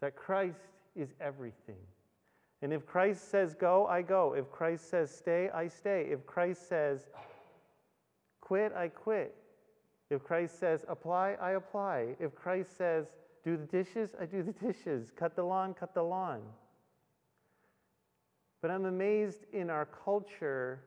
That 0.01 0.17
Christ 0.17 0.61
is 0.97 1.11
everything. 1.21 1.77
And 2.63 2.73
if 2.73 2.87
Christ 2.87 3.31
says 3.31 3.55
go, 3.55 3.87
I 3.87 4.03
go. 4.03 4.35
If 4.35 4.51
Christ 4.51 4.91
says 4.91 5.11
stay, 5.11 5.49
I 5.55 5.69
stay. 5.69 6.09
If 6.11 6.27
Christ 6.27 6.69
says 6.69 7.09
quit, 8.41 8.73
I 8.77 8.89
quit. 8.89 9.35
If 10.11 10.25
Christ 10.25 10.59
says 10.59 10.85
apply, 10.89 11.37
I 11.41 11.53
apply. 11.53 12.17
If 12.19 12.35
Christ 12.35 12.77
says 12.77 13.07
do 13.45 13.57
the 13.57 13.65
dishes, 13.65 14.11
I 14.21 14.27
do 14.27 14.43
the 14.43 14.53
dishes. 14.53 15.11
Cut 15.17 15.37
the 15.37 15.43
lawn, 15.43 15.73
cut 15.73 15.95
the 15.95 16.03
lawn. 16.03 16.43
But 18.61 18.71
I'm 18.71 18.85
amazed 18.85 19.47
in 19.53 19.71
our 19.71 19.87
culture 19.87 20.81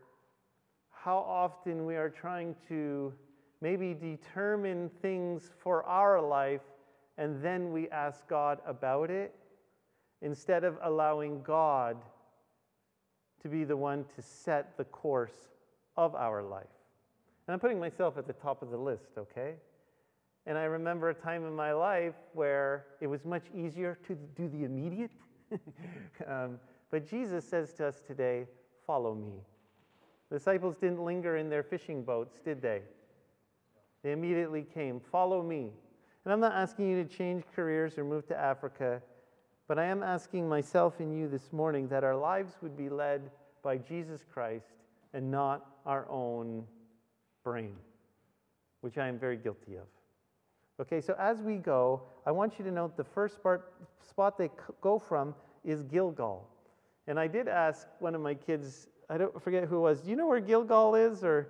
how 0.91 1.17
often 1.17 1.85
we 1.85 1.95
are 1.95 2.09
trying 2.09 2.55
to 2.69 3.11
maybe 3.61 3.93
determine 3.93 4.89
things 5.01 5.49
for 5.61 5.83
our 5.83 6.21
life 6.21 6.61
and 7.17 7.41
then 7.41 7.71
we 7.71 7.89
ask 7.89 8.27
God 8.27 8.59
about 8.65 9.09
it 9.09 9.33
instead 10.23 10.63
of 10.63 10.77
allowing 10.81 11.43
God 11.43 11.97
to 13.43 13.49
be 13.49 13.65
the 13.65 13.77
one 13.77 14.05
to 14.15 14.21
set 14.21 14.75
the 14.77 14.85
course 14.85 15.49
of 15.97 16.15
our 16.15 16.41
life. 16.41 16.63
And 17.45 17.53
I'm 17.53 17.59
putting 17.59 17.79
myself 17.79 18.17
at 18.17 18.25
the 18.25 18.33
top 18.33 18.61
of 18.61 18.71
the 18.71 18.77
list, 18.77 19.11
okay? 19.17 19.55
And 20.45 20.57
I 20.57 20.63
remember 20.63 21.09
a 21.09 21.13
time 21.13 21.45
in 21.45 21.53
my 21.53 21.73
life 21.73 22.15
where 22.33 22.85
it 23.01 23.07
was 23.07 23.25
much 23.25 23.43
easier 23.53 23.99
to 24.07 24.15
do 24.35 24.47
the 24.47 24.63
immediate. 24.63 25.11
um, 26.27 26.57
but 26.89 27.07
Jesus 27.07 27.47
says 27.47 27.73
to 27.73 27.87
us 27.87 28.01
today, 28.01 28.47
Follow 28.87 29.15
me. 29.15 29.31
The 30.29 30.37
disciples 30.39 30.75
didn't 30.77 31.03
linger 31.03 31.37
in 31.37 31.49
their 31.49 31.63
fishing 31.63 32.03
boats, 32.03 32.39
did 32.43 32.61
they? 32.61 32.81
They 34.03 34.11
immediately 34.11 34.65
came, 34.73 34.99
Follow 34.99 35.41
me. 35.41 35.71
And 36.25 36.33
I'm 36.33 36.39
not 36.39 36.53
asking 36.53 36.89
you 36.89 37.03
to 37.03 37.09
change 37.09 37.43
careers 37.55 37.97
or 37.97 38.03
move 38.03 38.25
to 38.27 38.37
Africa, 38.37 39.01
but 39.67 39.79
I 39.79 39.85
am 39.85 40.03
asking 40.03 40.47
myself 40.47 40.99
and 40.99 41.17
you 41.17 41.27
this 41.27 41.51
morning 41.53 41.87
that 41.87 42.03
our 42.03 42.15
lives 42.15 42.57
would 42.61 42.75
be 42.77 42.89
led 42.89 43.31
by 43.63 43.77
Jesus 43.77 44.25
Christ 44.31 44.73
and 45.13 45.31
not 45.31 45.65
our 45.85 46.09
own 46.09 46.65
brain, 47.43 47.75
which 48.81 48.97
I 48.97 49.07
am 49.07 49.17
very 49.17 49.37
guilty 49.37 49.75
of. 49.75 49.87
Okay, 50.81 51.01
so 51.01 51.15
as 51.19 51.41
we 51.41 51.55
go, 51.55 52.01
I 52.25 52.31
want 52.31 52.57
you 52.57 52.65
to 52.65 52.71
note 52.71 52.97
the 52.97 53.03
first 53.03 53.41
part, 53.41 53.73
spot 54.07 54.37
they 54.37 54.49
go 54.81 54.97
from 54.99 55.35
is 55.63 55.83
Gilgal. 55.83 56.47
And 57.07 57.19
I 57.19 57.27
did 57.27 57.47
ask 57.47 57.87
one 57.99 58.15
of 58.15 58.21
my 58.21 58.33
kids, 58.33 58.87
I 59.09 59.17
don't 59.17 59.41
forget 59.41 59.65
who 59.65 59.77
it 59.77 59.81
was, 59.81 60.01
do 60.01 60.09
you 60.09 60.15
know 60.15 60.27
where 60.27 60.39
Gilgal 60.39 60.95
is? 60.95 61.23
Or 61.23 61.49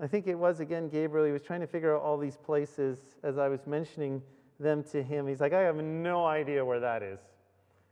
I 0.00 0.06
think 0.06 0.26
it 0.26 0.34
was 0.34 0.60
again 0.60 0.88
Gabriel. 0.88 1.26
He 1.26 1.32
was 1.32 1.42
trying 1.42 1.60
to 1.60 1.66
figure 1.66 1.96
out 1.96 2.02
all 2.02 2.18
these 2.18 2.36
places 2.36 2.98
as 3.22 3.38
I 3.38 3.48
was 3.48 3.66
mentioning 3.66 4.22
them 4.58 4.82
to 4.92 5.02
him. 5.02 5.26
He's 5.26 5.40
like, 5.40 5.52
I 5.52 5.60
have 5.60 5.76
no 5.76 6.26
idea 6.26 6.64
where 6.64 6.80
that 6.80 7.02
is. 7.02 7.20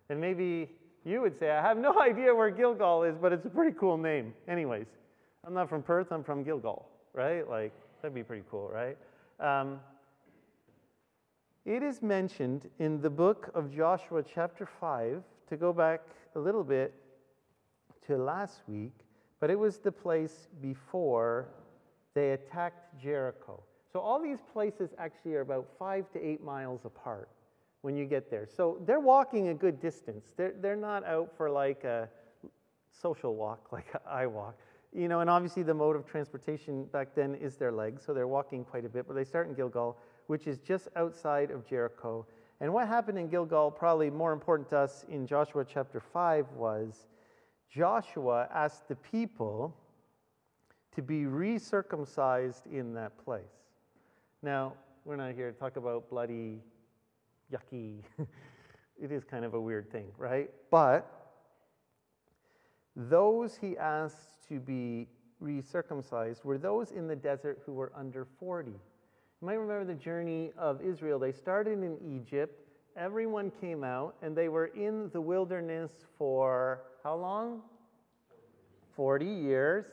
And 0.09 0.21
maybe 0.21 0.71
you 1.05 1.21
would 1.21 1.39
say, 1.39 1.51
I 1.51 1.63
have 1.63 1.79
no 1.79 2.01
idea 2.01 2.35
where 2.35 2.51
Gilgal 2.51 3.05
is, 3.05 3.17
but 3.17 3.33
it's 3.33 3.47
a 3.47 3.51
pretty 3.51 3.77
cool 3.79 3.97
name. 3.97 4.35
Anyways, 4.49 4.87
I'm 5.47 5.55
not 5.55 5.69
from 5.69 5.83
Perth, 5.83 6.11
I'm 6.11 6.25
from 6.25 6.43
Gilgal, 6.43 6.89
right? 7.13 7.49
Like, 7.49 7.73
that'd 8.03 8.15
be 8.15 8.23
pretty 8.23 8.45
cool, 8.51 8.71
right? 8.73 8.97
Um, 9.41 9.81
it 11.65 11.83
is 11.83 12.03
mentioned 12.03 12.69
in 12.79 13.01
the 13.01 13.11
book 13.11 13.51
of 13.55 13.75
Joshua, 13.75 14.23
chapter 14.23 14.69
5, 14.81 15.23
to 15.49 15.57
go 15.57 15.73
back 15.73 16.03
a 16.35 16.39
little 16.39 16.65
bit 16.65 16.95
to 18.07 18.17
last 18.17 18.63
week, 18.69 18.93
but 19.41 19.51
it 19.51 19.59
was 19.59 19.79
the 19.79 19.93
place 19.93 20.49
before 20.61 21.49
they 22.15 22.33
attacked 22.33 23.01
Jericho. 23.01 23.63
So 23.93 24.01
all 24.01 24.21
these 24.21 24.39
places 24.53 24.91
actually 24.99 25.35
are 25.35 25.41
about 25.41 25.67
five 25.79 26.11
to 26.13 26.25
eight 26.25 26.43
miles 26.43 26.85
apart 26.85 27.29
when 27.87 27.97
you 27.97 28.05
get 28.05 28.28
there. 28.28 28.49
So 28.49 28.78
they're 28.85 28.99
walking 28.99 29.47
a 29.47 29.55
good 29.55 29.78
distance. 29.78 30.33
They're, 30.37 30.55
they're 30.61 30.75
not 30.75 31.07
out 31.07 31.31
for 31.37 31.49
like 31.49 31.85
a 31.85 32.09
social 32.90 33.37
walk 33.37 33.69
like 33.73 33.87
I 34.05 34.26
walk. 34.26 34.57
You 34.93 35.07
know, 35.07 35.21
and 35.21 35.31
obviously 35.31 35.62
the 35.62 35.73
mode 35.73 35.95
of 35.95 36.05
transportation 36.05 36.87
back 36.87 37.14
then 37.14 37.37
is 37.37 37.55
their 37.55 37.71
legs, 37.71 38.02
so 38.05 38.12
they're 38.12 38.26
walking 38.26 38.64
quite 38.64 38.85
a 38.85 38.88
bit, 38.88 39.07
but 39.07 39.14
they 39.14 39.23
start 39.23 39.47
in 39.47 39.55
Gilgal, 39.55 39.97
which 40.26 40.49
is 40.49 40.59
just 40.59 40.88
outside 40.97 41.52
of 41.52 41.64
Jericho. 41.64 42.26
And 42.61 42.73
what 42.73 42.88
happened 42.88 43.19
in 43.19 43.28
Gilgal, 43.28 43.71
probably 43.71 44.11
more 44.11 44.33
important 44.33 44.69
to 44.71 44.78
us 44.78 45.07
in 45.09 45.25
Joshua 45.25 45.64
chapter 45.64 46.00
5, 46.00 46.47
was 46.57 47.07
Joshua 47.71 48.49
asked 48.52 48.88
the 48.88 48.97
people 48.97 49.76
to 50.97 51.02
be 51.02 51.21
recircumcised 51.23 52.66
in 52.66 52.95
that 52.95 53.16
place. 53.25 53.45
Now, 54.43 54.73
we're 55.05 55.14
not 55.14 55.35
here 55.35 55.52
to 55.52 55.57
talk 55.57 55.76
about 55.76 56.11
bloody, 56.11 56.59
yucky. 57.53 58.03
it 59.03 59.12
is 59.12 59.25
kind 59.25 59.45
of 59.45 59.55
a 59.55 59.61
weird 59.61 59.91
thing, 59.91 60.07
right? 60.19 60.50
But 60.71 61.11
those 62.95 63.57
he 63.57 63.76
asked 63.76 64.49
to 64.49 64.59
be 64.59 65.09
recircumcised 65.43 66.45
were 66.45 66.59
those 66.59 66.93
in 66.93 67.07
the 67.07 67.17
desert 67.17 67.61
who 67.67 67.73
were 67.73 67.93
under 67.95 68.26
40. 68.38 68.71
You 68.71 68.79
might 69.43 69.55
remember 69.55 69.85
the 69.85 69.99
journey 69.99 70.53
of 70.57 70.81
Israel. 70.81 71.19
They 71.19 71.33
started 71.33 71.83
in 71.83 71.99
Egypt, 72.19 72.59
everyone 72.97 73.53
came 73.61 73.85
out, 73.85 74.17
and 74.23 74.35
they 74.35 74.49
were 74.49 74.67
in 74.67 75.11
the 75.12 75.21
wilderness 75.21 75.91
for 76.17 76.81
how 77.05 77.17
long? 77.17 77.61
40 78.95 79.26
years. 79.26 79.85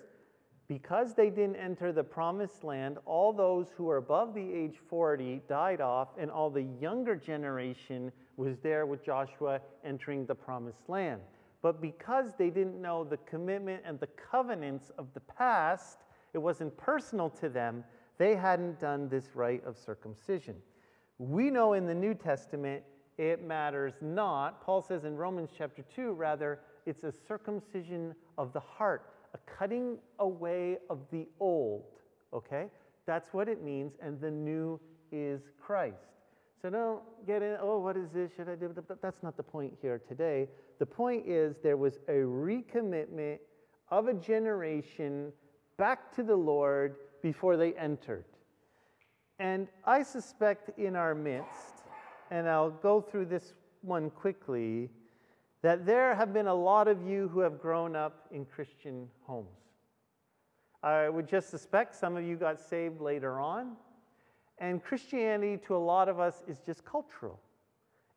Because 0.67 1.13
they 1.13 1.29
didn't 1.29 1.58
enter 1.58 1.91
the 1.91 2.03
promised 2.03 2.63
land, 2.63 2.98
all 3.05 3.34
those 3.34 3.67
who 3.75 3.84
were 3.84 3.98
above 3.98 4.34
the 4.34 4.53
age 4.53 4.77
40 4.89 5.41
died 5.48 5.82
off, 5.82 6.10
and 6.17 6.32
all 6.32 6.50
the 6.50 6.67
younger 6.82 7.15
generation 7.15 8.12
was 8.38 8.58
there 8.60 8.86
with 8.86 9.03
Joshua 9.03 9.60
entering 9.84 10.25
the 10.25 10.36
promised 10.36 10.88
land. 10.88 11.22
But 11.62 11.82
because 11.82 12.34
they 12.38 12.50
didn't 12.50 12.82
know 12.82 13.03
the 13.03 13.17
commitment 13.17 13.84
and 13.86 14.00
the 14.00 14.08
covenants 14.08 14.91
of 14.98 15.13
the 15.13 15.20
past, 15.22 16.00
it 16.34 16.38
wasn't 16.38 16.75
personal 16.77 17.29
to 17.29 17.50
them, 17.50 17.84
they 18.17 18.36
hadn't 18.36 18.79
done 18.79 19.10
this 19.10 19.29
rite 19.36 19.63
of 19.65 19.77
circumcision. 19.77 20.55
We 21.17 21.50
know 21.50 21.74
in 21.74 21.86
the 21.86 21.93
New 21.93 22.13
Testament 22.13 22.84
it 23.17 23.43
matters 23.43 23.93
not. 24.01 24.63
Paul 24.63 24.82
says 24.82 25.05
in 25.05 25.15
Romans 25.15 25.51
chapter 25.55 25.84
2, 25.96 26.13
rather, 26.13 26.60
it's 26.86 27.03
a 27.03 27.12
circumcision 27.12 28.15
of 28.38 28.51
the 28.53 28.60
heart, 28.60 29.10
a 29.33 29.37
cutting 29.57 29.97
away 30.19 30.77
of 30.89 30.99
the 31.11 31.27
old. 31.39 31.83
Okay? 32.33 32.67
That's 33.05 33.33
what 33.33 33.47
it 33.49 33.63
means, 33.63 33.93
and 34.01 34.19
the 34.19 34.31
new 34.31 34.79
is 35.11 35.41
Christ. 35.61 35.97
So 36.61 36.69
don't 36.69 37.01
get 37.27 37.41
in, 37.41 37.57
oh, 37.61 37.79
what 37.79 37.97
is 37.97 38.09
this? 38.11 38.31
Should 38.35 38.47
I 38.47 38.55
do? 38.55 38.73
That's 39.01 39.21
not 39.21 39.35
the 39.35 39.43
point 39.43 39.73
here 39.81 40.01
today. 40.07 40.47
The 40.79 40.85
point 40.85 41.27
is 41.27 41.57
there 41.61 41.77
was 41.77 41.99
a 42.07 42.21
recommitment 42.23 43.39
of 43.91 44.07
a 44.07 44.13
generation 44.13 45.33
back 45.77 46.15
to 46.15 46.23
the 46.23 46.35
Lord 46.35 46.95
before 47.21 47.57
they 47.57 47.73
entered. 47.73 48.25
And 49.39 49.67
I 49.85 50.03
suspect 50.03 50.77
in 50.79 50.95
our 50.95 51.13
midst, 51.13 51.83
and 52.31 52.47
I'll 52.47 52.71
go 52.71 53.01
through 53.01 53.25
this 53.25 53.53
one 53.81 54.09
quickly, 54.09 54.89
that 55.63 55.86
there 55.86 56.13
have 56.13 56.34
been 56.34 56.48
a 56.48 56.53
lot 56.53 56.88
of 56.88 57.01
you 57.08 57.29
who 57.29 57.39
have 57.39 57.60
grown 57.60 57.96
up 57.96 58.27
in 58.32 58.46
Christian 58.46 59.08
homes. 59.25 59.48
I 60.84 61.08
would 61.08 61.27
just 61.27 61.50
suspect 61.50 61.96
some 61.96 62.17
of 62.17 62.24
you 62.24 62.36
got 62.36 62.60
saved 62.60 63.00
later 63.00 63.39
on. 63.39 63.77
And 64.60 64.84
Christianity, 64.84 65.58
to 65.65 65.75
a 65.75 65.79
lot 65.79 66.10
of 66.10 66.20
us, 66.20 66.43
is 66.48 66.60
just 66.65 66.84
cultural. 66.84 67.39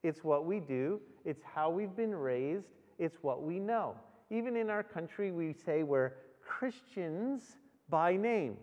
It's 0.03 0.23
what 0.23 0.45
we 0.45 0.61
do, 0.61 1.00
it's 1.25 1.43
how 1.43 1.71
we've 1.71 1.97
been 1.97 2.15
raised, 2.15 2.67
it's 2.99 3.17
what 3.23 3.43
we 3.43 3.59
know. 3.59 3.95
Even 4.31 4.57
in 4.57 4.69
our 4.69 4.83
country, 4.83 5.31
we 5.31 5.53
say 5.53 5.85
we're 5.85 6.15
Christians 6.41 7.43
by 7.88 8.17
name. 8.17 8.57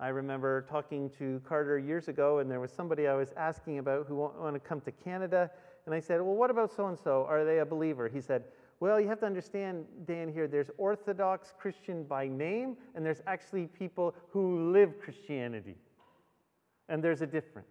I 0.00 0.08
remember 0.08 0.66
talking 0.68 1.10
to 1.18 1.40
Carter 1.48 1.78
years 1.78 2.08
ago, 2.08 2.40
and 2.40 2.50
there 2.50 2.60
was 2.60 2.72
somebody 2.72 3.06
I 3.06 3.14
was 3.14 3.32
asking 3.36 3.78
about 3.78 4.06
who 4.08 4.16
wanted 4.16 4.62
to 4.62 4.68
come 4.68 4.80
to 4.82 4.90
Canada. 4.90 5.50
And 5.86 5.94
I 5.94 6.00
said, 6.00 6.20
Well, 6.20 6.34
what 6.34 6.50
about 6.50 6.72
so 6.72 6.86
and 6.86 6.98
so? 6.98 7.26
Are 7.28 7.44
they 7.44 7.58
a 7.58 7.66
believer? 7.66 8.08
He 8.08 8.20
said, 8.20 8.44
Well, 8.80 9.00
you 9.00 9.08
have 9.08 9.20
to 9.20 9.26
understand, 9.26 9.84
Dan, 10.06 10.32
here, 10.32 10.46
there's 10.46 10.70
Orthodox 10.78 11.52
Christian 11.58 12.04
by 12.04 12.26
name, 12.26 12.76
and 12.94 13.04
there's 13.04 13.22
actually 13.26 13.66
people 13.66 14.14
who 14.30 14.72
live 14.72 15.00
Christianity. 15.00 15.76
And 16.88 17.02
there's 17.02 17.22
a 17.22 17.26
difference. 17.26 17.68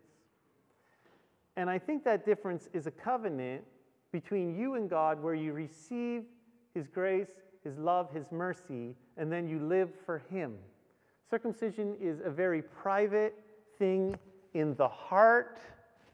And 1.56 1.70
I 1.70 1.78
think 1.78 2.04
that 2.04 2.26
difference 2.26 2.68
is 2.74 2.88
a 2.88 2.92
covenant 2.92 3.64
between 4.12 4.58
you 4.58 4.76
and 4.76 4.90
God 4.90 5.22
where 5.22 5.36
you 5.36 5.54
receive 5.54 6.24
His 6.74 6.88
grace, 6.88 7.30
His 7.64 7.78
love, 7.78 8.12
His 8.14 8.32
mercy, 8.32 8.96
and 9.18 9.32
then 9.32 9.48
you 9.48 9.60
live 9.60 9.90
for 10.06 10.24
Him. 10.30 10.56
Circumcision 11.30 11.96
is 12.00 12.20
a 12.24 12.30
very 12.30 12.62
private 12.62 13.36
thing 13.78 14.16
in 14.54 14.76
the 14.76 14.88
heart, 14.88 15.60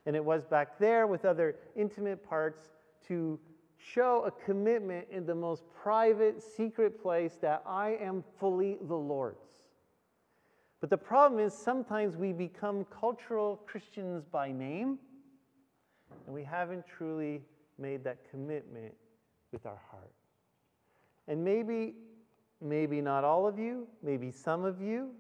and 0.10 0.16
it 0.16 0.26
was 0.26 0.44
back 0.44 0.80
there 0.80 1.06
with 1.06 1.24
other 1.24 1.56
intimate 1.76 2.28
parts 2.28 2.72
to 3.08 3.40
show 3.78 4.24
a 4.26 4.32
commitment 4.44 5.06
in 5.12 5.24
the 5.24 5.36
most 5.36 5.62
private, 5.84 6.42
secret 6.42 7.00
place 7.00 7.38
that 7.44 7.62
I 7.64 7.90
am 8.02 8.24
fully 8.40 8.80
the 8.88 8.96
Lord's. 8.96 9.46
But 10.82 10.90
the 10.90 10.98
problem 10.98 11.40
is 11.40 11.54
sometimes 11.54 12.18
we 12.18 12.34
become 12.34 12.88
cultural 13.00 13.62
Christians 13.68 14.24
by 14.26 14.52
name, 14.52 14.98
and 16.26 16.34
we 16.34 16.44
haven't 16.44 16.86
truly 16.88 17.44
made 17.78 18.04
that 18.06 18.18
commitment 18.32 18.96
with 19.52 19.68
our 19.68 19.80
heart. 19.92 20.12
And 21.28 21.44
maybe, 21.44 21.94
maybe 22.60 23.00
not 23.00 23.24
all 23.24 23.46
of 23.46 23.60
you, 23.60 23.88
maybe 24.02 24.32
some 24.32 24.66
of 24.66 24.82
you, 24.82 25.12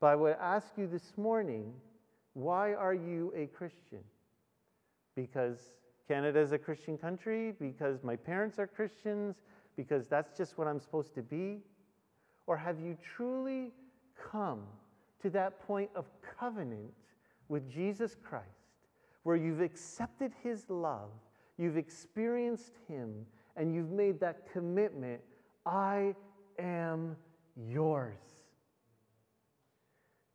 but 0.00 0.06
I 0.06 0.16
would 0.16 0.36
ask 0.40 0.68
you 0.78 0.86
this 0.86 1.12
morning 1.18 1.74
why 2.34 2.74
are 2.74 2.94
you 2.94 3.32
a 3.36 3.46
Christian? 3.46 4.00
Because 5.16 5.58
Canada 6.06 6.40
is 6.40 6.52
a 6.52 6.58
Christian 6.58 6.98
country? 6.98 7.54
Because 7.58 8.02
my 8.02 8.16
parents 8.16 8.58
are 8.58 8.66
Christians? 8.66 9.36
Because 9.76 10.08
that's 10.08 10.36
just 10.36 10.58
what 10.58 10.66
I'm 10.66 10.80
supposed 10.80 11.14
to 11.14 11.22
be? 11.22 11.62
Or 12.46 12.56
have 12.56 12.80
you 12.80 12.98
truly 13.16 13.72
come 14.30 14.62
to 15.22 15.30
that 15.30 15.64
point 15.66 15.90
of 15.94 16.06
covenant 16.38 16.92
with 17.48 17.70
Jesus 17.70 18.16
Christ, 18.22 18.44
where 19.22 19.36
you've 19.36 19.60
accepted 19.60 20.32
his 20.42 20.68
love, 20.68 21.10
you've 21.56 21.76
experienced 21.76 22.72
him, 22.88 23.24
and 23.56 23.74
you've 23.74 23.90
made 23.90 24.20
that 24.20 24.52
commitment 24.52 25.20
I 25.64 26.14
am 26.58 27.16
yours. 27.56 28.18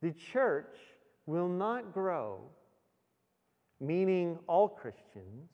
The 0.02 0.12
church 0.12 0.76
will 1.30 1.48
not 1.48 1.94
grow, 1.94 2.40
meaning 3.80 4.36
all 4.48 4.68
Christians, 4.68 5.48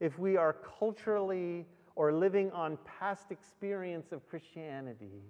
if 0.00 0.18
we 0.18 0.36
are 0.36 0.56
culturally 0.78 1.66
or 1.96 2.12
living 2.12 2.50
on 2.52 2.78
past 2.98 3.30
experience 3.30 4.12
of 4.12 4.26
Christianity 4.28 5.22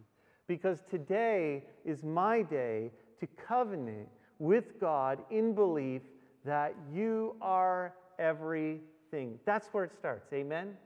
because 0.46 0.82
today 0.88 1.64
is 1.85 2.04
my 2.04 2.42
day 2.42 2.90
to 3.18 3.26
covenant 3.26 4.08
with 4.38 4.78
God 4.78 5.18
in 5.30 5.54
belief 5.54 6.02
that 6.44 6.74
you 6.92 7.37
are 7.40 7.94
everything. 8.18 9.38
That's 9.46 9.68
where 9.68 9.85
it 9.85 9.94
starts. 9.94 10.32
Amen? 10.32 10.76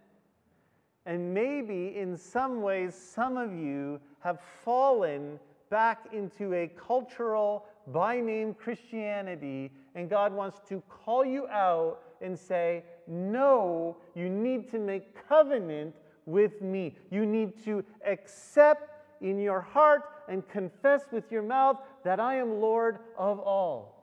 And 1.06 1.32
maybe 1.34 1.96
in 1.96 2.16
some 2.16 2.62
ways, 2.62 2.94
some 2.94 3.36
of 3.36 3.52
you 3.52 4.00
have 4.20 4.40
fallen 4.64 5.38
back 5.70 6.06
into 6.12 6.54
a 6.54 6.68
cultural, 6.68 7.66
by 7.86 8.20
name 8.20 8.54
Christianity, 8.54 9.70
and 9.94 10.10
God 10.10 10.32
wants 10.32 10.60
to 10.68 10.82
call 10.88 11.24
you 11.24 11.46
out 11.48 12.00
and 12.20 12.38
say, 12.38 12.84
No, 13.06 13.96
you 14.14 14.28
need 14.28 14.70
to 14.70 14.78
make 14.78 15.26
covenant 15.28 15.94
with 16.24 16.60
me. 16.60 16.96
You 17.10 17.24
need 17.24 17.62
to 17.64 17.84
accept 18.04 18.90
in 19.20 19.38
your 19.38 19.60
heart 19.60 20.02
and 20.28 20.46
confess 20.48 21.02
with 21.12 21.30
your 21.30 21.42
mouth 21.42 21.78
that 22.04 22.20
I 22.20 22.36
am 22.36 22.60
Lord 22.60 22.98
of 23.16 23.38
all. 23.38 23.96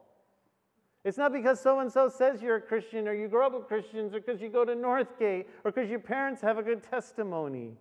It's 1.04 1.18
not 1.18 1.34
because 1.34 1.60
so 1.60 1.80
and 1.80 1.92
so 1.92 2.08
says 2.08 2.42
you're 2.42 2.56
a 2.56 2.62
Christian 2.62 3.10
or 3.10 3.14
you 3.14 3.28
grow 3.28 3.48
up 3.48 3.54
with 3.54 3.68
Christians 3.68 4.14
or 4.14 4.22
because 4.22 4.42
you 4.42 4.48
go 4.48 4.64
to 4.64 4.74
Northgate 4.74 5.46
or 5.64 5.72
because 5.72 5.90
your 5.90 6.00
parents 6.00 6.42
have 6.42 6.58
a 6.58 6.64
good 6.64 6.82
testimony. 6.82 7.74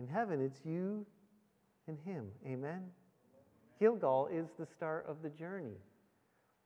In 0.00 0.08
heaven, 0.08 0.40
it's 0.40 0.60
you 0.64 1.06
and 1.86 1.96
Him. 2.04 2.26
Amen? 2.44 2.82
Gilgal 3.78 4.28
is 4.32 4.48
the 4.58 4.66
start 4.66 5.04
of 5.08 5.22
the 5.22 5.28
journey. 5.30 5.76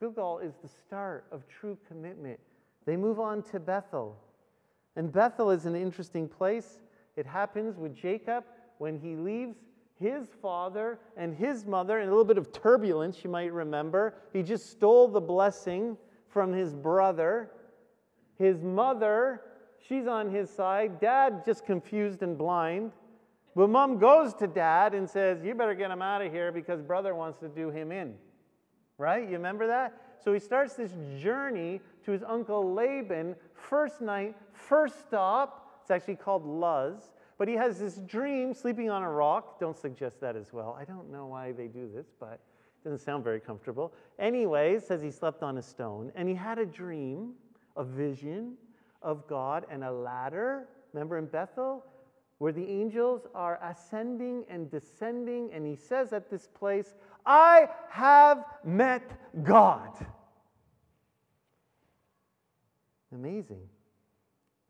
Gilgal 0.00 0.38
is 0.38 0.54
the 0.62 0.68
start 0.68 1.26
of 1.30 1.46
true 1.48 1.76
commitment. 1.86 2.38
They 2.86 2.96
move 2.96 3.20
on 3.20 3.42
to 3.44 3.60
Bethel. 3.60 4.16
And 4.96 5.12
Bethel 5.12 5.50
is 5.50 5.66
an 5.66 5.76
interesting 5.76 6.28
place. 6.28 6.80
It 7.16 7.26
happens 7.26 7.76
with 7.76 7.94
Jacob 7.94 8.44
when 8.78 8.98
he 8.98 9.16
leaves 9.16 9.56
his 10.00 10.28
father 10.40 10.98
and 11.16 11.36
his 11.36 11.66
mother 11.66 11.98
in 11.98 12.08
a 12.08 12.10
little 12.10 12.24
bit 12.24 12.38
of 12.38 12.52
turbulence, 12.52 13.22
you 13.22 13.28
might 13.28 13.52
remember. 13.52 14.14
He 14.32 14.42
just 14.42 14.70
stole 14.70 15.08
the 15.08 15.20
blessing 15.20 15.98
from 16.28 16.52
his 16.52 16.74
brother. 16.74 17.50
His 18.38 18.62
mother, 18.62 19.42
she's 19.86 20.06
on 20.06 20.30
his 20.30 20.48
side. 20.48 20.98
Dad, 21.00 21.44
just 21.44 21.66
confused 21.66 22.22
and 22.22 22.38
blind. 22.38 22.92
But 23.56 23.68
mom 23.68 23.98
goes 23.98 24.32
to 24.34 24.46
dad 24.46 24.94
and 24.94 25.08
says, 25.08 25.42
You 25.44 25.54
better 25.54 25.74
get 25.74 25.90
him 25.90 26.02
out 26.02 26.22
of 26.22 26.32
here 26.32 26.52
because 26.52 26.80
brother 26.82 27.14
wants 27.14 27.38
to 27.40 27.48
do 27.48 27.70
him 27.70 27.90
in. 27.92 28.14
Right? 28.98 29.24
You 29.24 29.32
remember 29.32 29.66
that? 29.66 29.94
So 30.22 30.32
he 30.32 30.38
starts 30.38 30.74
this 30.74 30.92
journey 31.18 31.80
to 32.04 32.12
his 32.12 32.22
uncle 32.22 32.74
Laban. 32.74 33.34
First 33.54 34.00
night, 34.00 34.36
first 34.52 35.00
stop. 35.00 35.80
It's 35.82 35.90
actually 35.90 36.16
called 36.16 36.46
Luz. 36.46 37.12
but 37.38 37.48
he 37.48 37.54
has 37.54 37.78
this 37.78 37.96
dream 37.96 38.52
sleeping 38.52 38.90
on 38.90 39.02
a 39.02 39.10
rock. 39.10 39.58
Don't 39.58 39.76
suggest 39.76 40.20
that 40.20 40.36
as 40.36 40.52
well. 40.52 40.76
I 40.78 40.84
don't 40.84 41.10
know 41.10 41.26
why 41.26 41.52
they 41.52 41.68
do 41.68 41.90
this, 41.92 42.06
but 42.20 42.34
it 42.34 42.84
doesn't 42.84 43.00
sound 43.00 43.24
very 43.24 43.40
comfortable. 43.40 43.92
Anyway, 44.18 44.78
says 44.78 45.00
he 45.00 45.10
slept 45.10 45.42
on 45.42 45.56
a 45.56 45.62
stone, 45.62 46.12
and 46.14 46.28
he 46.28 46.34
had 46.34 46.58
a 46.58 46.66
dream, 46.66 47.32
a 47.76 47.84
vision 47.84 48.54
of 49.00 49.26
God 49.26 49.64
and 49.70 49.82
a 49.82 49.90
ladder. 49.90 50.68
Remember 50.92 51.16
in 51.16 51.26
Bethel? 51.26 51.84
Where 52.40 52.52
the 52.52 52.66
angels 52.66 53.26
are 53.34 53.58
ascending 53.62 54.46
and 54.48 54.70
descending, 54.70 55.50
and 55.52 55.66
he 55.66 55.76
says 55.76 56.14
at 56.14 56.30
this 56.30 56.48
place, 56.48 56.94
I 57.26 57.68
have 57.90 58.46
met 58.64 59.02
God. 59.44 59.90
Amazing. 63.14 63.68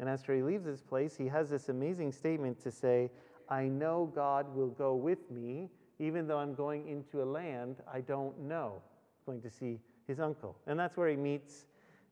And 0.00 0.08
after 0.08 0.34
he 0.34 0.42
leaves 0.42 0.64
this 0.64 0.80
place, 0.80 1.14
he 1.16 1.28
has 1.28 1.48
this 1.48 1.68
amazing 1.68 2.10
statement 2.10 2.60
to 2.64 2.72
say, 2.72 3.08
I 3.48 3.66
know 3.66 4.10
God 4.16 4.52
will 4.52 4.70
go 4.70 4.96
with 4.96 5.30
me, 5.30 5.70
even 6.00 6.26
though 6.26 6.38
I'm 6.38 6.54
going 6.54 6.88
into 6.88 7.22
a 7.22 7.24
land 7.24 7.76
I 7.86 8.00
don't 8.00 8.36
know. 8.40 8.82
going 9.26 9.42
to 9.42 9.50
see 9.50 9.78
his 10.08 10.18
uncle. 10.18 10.56
And 10.66 10.76
that's 10.76 10.96
where 10.96 11.08
he 11.08 11.14
meets 11.14 11.66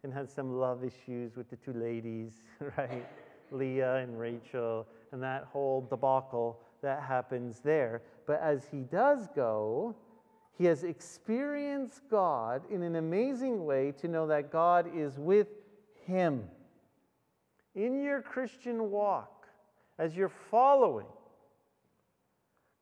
and 0.04 0.14
has 0.14 0.32
some 0.32 0.56
love 0.56 0.84
issues 0.84 1.34
with 1.34 1.50
the 1.50 1.56
two 1.56 1.72
ladies, 1.72 2.44
right? 2.78 3.04
Leah 3.50 3.96
and 3.96 4.20
Rachel, 4.20 4.86
and 5.12 5.22
that 5.22 5.48
whole 5.52 5.86
debacle 5.88 6.60
that 6.82 7.02
happens 7.02 7.60
there. 7.60 8.02
But 8.26 8.40
as 8.40 8.66
he 8.70 8.78
does 8.78 9.28
go, 9.34 9.94
he 10.56 10.64
has 10.64 10.84
experienced 10.84 12.02
God 12.10 12.62
in 12.70 12.82
an 12.82 12.96
amazing 12.96 13.64
way 13.64 13.92
to 14.00 14.08
know 14.08 14.26
that 14.26 14.50
God 14.50 14.90
is 14.94 15.18
with 15.18 15.48
him. 16.04 16.44
In 17.74 18.02
your 18.02 18.22
Christian 18.22 18.90
walk, 18.90 19.46
as 19.98 20.16
you're 20.16 20.28
following, 20.28 21.06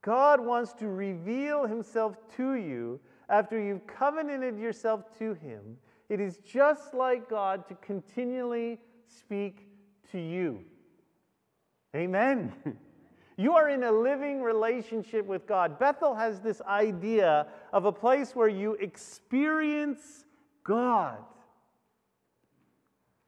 God 0.03 0.41
wants 0.41 0.73
to 0.75 0.89
reveal 0.89 1.67
himself 1.67 2.17
to 2.37 2.55
you 2.55 3.01
after 3.29 3.61
you've 3.61 3.87
covenanted 3.87 4.59
yourself 4.59 5.03
to 5.19 5.35
him. 5.35 5.77
It 6.09 6.21
is 6.21 6.39
just 6.39 6.95
like 6.95 7.29
God 7.29 7.67
to 7.69 7.75
continually 7.75 8.79
speak 9.07 9.69
to 10.13 10.19
you. 10.19 10.65
Amen. 11.97 12.53
You 13.39 13.53
are 13.53 13.69
in 13.69 13.83
a 13.83 13.93
living 13.93 14.41
relationship 14.41 15.27
with 15.27 15.47
God. 15.47 15.79
Bethel 15.79 16.15
has 16.15 16.41
this 16.41 16.63
idea 16.63 17.47
of 17.71 17.85
a 17.85 17.93
place 17.93 18.35
where 18.35 18.49
you 18.49 18.73
experience 18.75 20.25
God. 20.65 21.19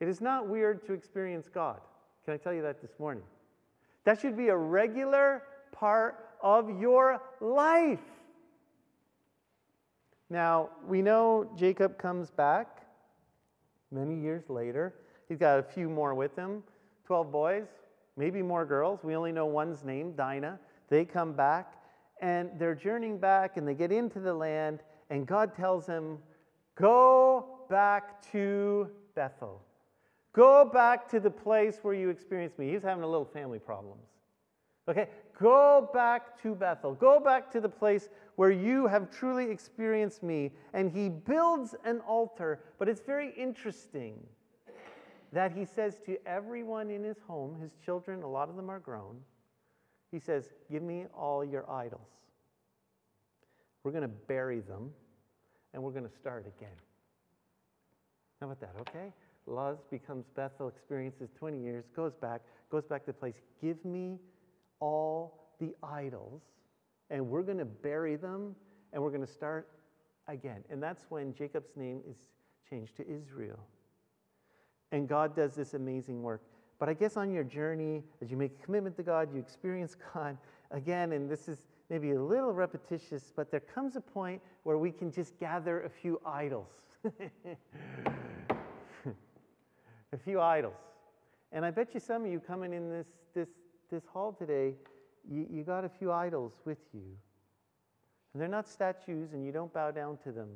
It 0.00 0.08
is 0.08 0.22
not 0.22 0.48
weird 0.48 0.86
to 0.86 0.94
experience 0.94 1.48
God. 1.52 1.80
Can 2.24 2.32
I 2.32 2.36
tell 2.38 2.54
you 2.54 2.62
that 2.62 2.80
this 2.80 2.92
morning? 2.98 3.22
That 4.04 4.18
should 4.18 4.36
be 4.36 4.48
a 4.48 4.56
regular 4.56 5.42
part 5.72 6.24
of 6.42 6.80
your 6.80 7.20
life. 7.42 8.00
Now, 10.30 10.70
we 10.86 11.02
know 11.02 11.50
Jacob 11.54 11.98
comes 11.98 12.30
back 12.30 12.86
many 13.90 14.18
years 14.18 14.48
later. 14.48 14.94
He's 15.28 15.38
got 15.38 15.58
a 15.58 15.62
few 15.62 15.90
more 15.90 16.14
with 16.14 16.34
him 16.34 16.62
12 17.06 17.30
boys, 17.32 17.66
maybe 18.18 18.42
more 18.42 18.66
girls. 18.66 19.00
We 19.02 19.16
only 19.16 19.32
know 19.32 19.46
one's 19.46 19.84
name, 19.84 20.12
Dinah. 20.12 20.58
They 20.90 21.04
come 21.04 21.32
back 21.32 21.74
and 22.20 22.50
they're 22.58 22.74
journeying 22.74 23.18
back 23.18 23.56
and 23.56 23.66
they 23.66 23.74
get 23.74 23.92
into 23.92 24.18
the 24.20 24.34
land, 24.34 24.80
and 25.08 25.26
God 25.26 25.54
tells 25.54 25.86
them, 25.86 26.18
Go 26.74 27.58
back 27.70 28.22
to 28.32 28.88
Bethel. 29.14 29.62
Go 30.32 30.64
back 30.64 31.08
to 31.10 31.18
the 31.18 31.30
place 31.30 31.78
where 31.82 31.94
you 31.94 32.10
experienced 32.10 32.58
me. 32.58 32.70
He's 32.70 32.82
having 32.82 33.02
a 33.02 33.06
little 33.08 33.24
family 33.24 33.58
problems. 33.58 34.06
Okay, 34.88 35.08
go 35.38 35.90
back 35.92 36.40
to 36.42 36.54
Bethel. 36.54 36.94
Go 36.94 37.18
back 37.18 37.50
to 37.50 37.60
the 37.60 37.68
place 37.68 38.08
where 38.36 38.52
you 38.52 38.86
have 38.86 39.10
truly 39.10 39.50
experienced 39.50 40.22
me. 40.22 40.52
And 40.72 40.90
he 40.90 41.08
builds 41.08 41.74
an 41.84 42.00
altar, 42.00 42.60
but 42.78 42.88
it's 42.88 43.00
very 43.00 43.34
interesting 43.36 44.14
that 45.32 45.52
he 45.52 45.64
says 45.64 45.98
to 46.06 46.16
everyone 46.26 46.90
in 46.90 47.04
his 47.04 47.18
home, 47.26 47.60
his 47.60 47.72
children, 47.84 48.22
a 48.22 48.28
lot 48.28 48.48
of 48.48 48.56
them 48.56 48.70
are 48.70 48.78
grown, 48.78 49.20
he 50.10 50.18
says, 50.18 50.52
Give 50.70 50.82
me 50.82 51.06
all 51.14 51.44
your 51.44 51.70
idols. 51.70 52.08
We're 53.82 53.92
going 53.92 54.02
to 54.02 54.08
bury 54.08 54.60
them 54.60 54.90
and 55.72 55.82
we're 55.82 55.92
going 55.92 56.08
to 56.08 56.14
start 56.16 56.46
again. 56.58 56.76
How 58.40 58.46
about 58.46 58.60
that, 58.60 58.74
okay? 58.80 59.12
Luz 59.46 59.78
becomes 59.90 60.26
Bethel, 60.34 60.68
experiences 60.68 61.30
20 61.38 61.60
years, 61.60 61.84
goes 61.94 62.14
back, 62.14 62.42
goes 62.70 62.84
back 62.84 63.04
to 63.04 63.12
the 63.12 63.18
place. 63.18 63.34
Give 63.60 63.82
me 63.84 64.18
all 64.80 65.48
the 65.58 65.74
idols, 65.82 66.42
and 67.10 67.28
we're 67.28 67.42
going 67.42 67.58
to 67.58 67.64
bury 67.64 68.16
them, 68.16 68.54
and 68.92 69.02
we're 69.02 69.10
going 69.10 69.26
to 69.26 69.32
start 69.32 69.68
again. 70.28 70.62
And 70.70 70.82
that's 70.82 71.06
when 71.08 71.34
Jacob's 71.34 71.76
name 71.76 72.00
is 72.08 72.16
changed 72.68 72.96
to 72.96 73.08
Israel. 73.08 73.58
And 74.92 75.08
God 75.08 75.36
does 75.36 75.54
this 75.54 75.74
amazing 75.74 76.22
work. 76.22 76.42
But 76.78 76.88
I 76.88 76.94
guess 76.94 77.16
on 77.16 77.30
your 77.30 77.44
journey, 77.44 78.04
as 78.22 78.30
you 78.30 78.36
make 78.36 78.52
a 78.60 78.64
commitment 78.64 78.96
to 78.96 79.02
God, 79.02 79.32
you 79.32 79.40
experience 79.40 79.96
God 80.14 80.36
again, 80.70 81.12
and 81.12 81.30
this 81.30 81.48
is 81.48 81.66
maybe 81.90 82.12
a 82.12 82.22
little 82.22 82.52
repetitious, 82.52 83.32
but 83.34 83.50
there 83.50 83.60
comes 83.60 83.96
a 83.96 84.00
point 84.00 84.40
where 84.62 84.78
we 84.78 84.92
can 84.92 85.10
just 85.10 85.38
gather 85.38 85.82
a 85.82 85.88
few 85.88 86.20
idols. 86.24 86.68
a 90.12 90.18
few 90.22 90.40
idols. 90.40 90.76
And 91.52 91.64
I 91.64 91.70
bet 91.70 91.94
you 91.94 92.00
some 92.00 92.24
of 92.24 92.30
you 92.30 92.40
coming 92.40 92.72
in 92.72 92.90
this, 92.90 93.06
this, 93.34 93.48
this 93.90 94.04
hall 94.06 94.32
today, 94.32 94.74
you, 95.30 95.46
you 95.50 95.62
got 95.62 95.84
a 95.84 95.88
few 95.88 96.12
idols 96.12 96.52
with 96.64 96.78
you. 96.92 97.16
And 98.32 98.42
they're 98.42 98.48
not 98.48 98.68
statues, 98.68 99.32
and 99.32 99.44
you 99.44 99.52
don't 99.52 99.72
bow 99.72 99.90
down 99.90 100.18
to 100.24 100.32
them. 100.32 100.48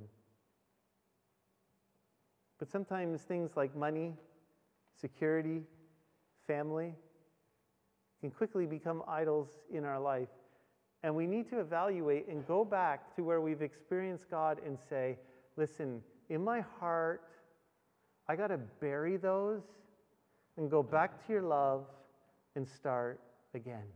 But 2.63 2.71
sometimes 2.71 3.23
things 3.23 3.57
like 3.57 3.75
money, 3.75 4.15
security, 4.95 5.63
family 6.47 6.95
can 8.21 8.31
quickly 8.31 8.67
become 8.67 9.03
idols 9.09 9.49
in 9.73 9.85
our 9.85 9.99
life. 9.99 10.29
And 11.03 11.13
we 11.13 11.27
need 11.27 11.51
to 11.51 11.59
evaluate 11.59 12.29
and 12.29 12.47
go 12.47 12.65
back 12.65 13.17
to 13.17 13.25
where 13.25 13.41
we've 13.41 13.63
experienced 13.63 14.31
God 14.31 14.61
and 14.65 14.79
say, 14.89 15.19
listen, 15.57 16.03
in 16.31 16.45
my 16.45 16.61
heart, 16.79 17.25
I 18.29 18.37
got 18.37 18.47
to 18.47 18.59
bury 18.59 19.17
those 19.17 19.63
and 20.57 20.71
go 20.71 20.85
back 20.85 21.27
to 21.27 21.33
your 21.33 21.43
love 21.43 21.87
and 22.55 22.65
start 22.69 23.19
again. 23.55 23.89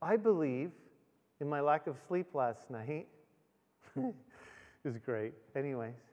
I 0.00 0.16
believe 0.16 0.70
in 1.40 1.48
my 1.48 1.60
lack 1.60 1.88
of 1.88 1.96
sleep 2.06 2.28
last 2.34 2.70
night. 2.70 3.08
it 3.96 4.14
was 4.84 4.96
great. 4.96 5.32
Anyways, 5.56 6.09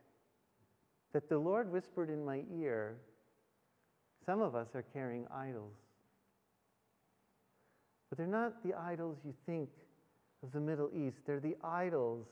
that 1.13 1.30
the 1.30 1.38
Lord 1.38 1.72
whispered 1.72 2.10
in 2.10 2.24
my 2.24 2.43
ear 2.60 2.98
some 4.26 4.41
of 4.41 4.56
us 4.56 4.76
are 4.76 4.84
carrying 4.93 5.26
idols. 5.34 5.76
But 8.10 8.17
they're 8.17 8.28
not 8.28 8.62
the 8.63 8.74
idols 8.74 9.17
you 9.26 9.34
think 9.46 9.70
of 10.43 10.52
the 10.52 10.60
Middle 10.60 10.89
East, 10.93 11.17
they're 11.26 11.39
the 11.39 11.56
idols 11.63 12.28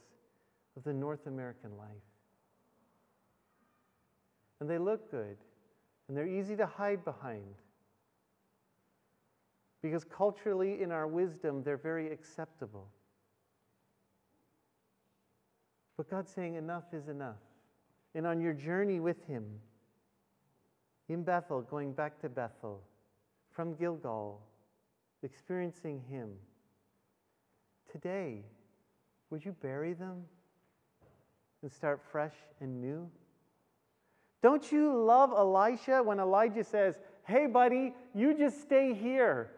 of 0.75 0.83
the 0.83 0.93
North 0.93 1.25
American 1.25 1.77
life 1.77 1.87
and 4.59 4.69
they 4.69 4.77
look 4.77 5.11
good, 5.11 5.37
and 6.07 6.17
they're 6.17 6.27
easy 6.27 6.55
to 6.55 6.65
hide 6.65 7.03
behind. 7.03 7.55
Because 9.81 10.03
culturally, 10.03 10.81
in 10.81 10.91
our 10.91 11.07
wisdom, 11.07 11.61
they're 11.63 11.77
very 11.77 12.11
acceptable. 12.11 12.87
But 15.97 16.09
God's 16.09 16.31
saying, 16.31 16.55
enough 16.55 16.85
is 16.93 17.07
enough. 17.07 17.35
And 18.15 18.25
on 18.25 18.39
your 18.39 18.53
journey 18.53 19.01
with 19.01 19.21
Him, 19.27 19.43
in 21.09 21.23
Bethel, 21.23 21.61
going 21.61 21.91
back 21.91 22.19
to 22.21 22.29
Bethel, 22.29 22.81
from 23.51 23.75
Gilgal, 23.75 24.41
experiencing 25.21 26.01
Him, 26.09 26.31
today, 27.91 28.43
would 29.29 29.43
you 29.43 29.51
bury 29.61 29.93
them 29.93 30.23
and 31.61 31.71
start 31.71 32.01
fresh 32.11 32.33
and 32.61 32.81
new? 32.81 33.09
Don't 34.41 34.71
you 34.71 34.95
love 34.95 35.31
Elisha 35.31 36.01
when 36.01 36.19
Elijah 36.19 36.63
says, 36.63 36.97
Hey, 37.25 37.47
buddy, 37.47 37.93
you 38.13 38.37
just 38.37 38.61
stay 38.61 38.93
here. 38.93 39.49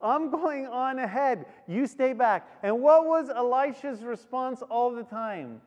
I'm 0.00 0.30
going 0.30 0.66
on 0.66 0.98
ahead. 0.98 1.46
You 1.66 1.86
stay 1.86 2.12
back. 2.12 2.48
And 2.62 2.80
what 2.80 3.06
was 3.06 3.28
Elisha's 3.28 4.02
response 4.02 4.62
all 4.62 4.92
the 4.94 5.02
time? 5.02 5.60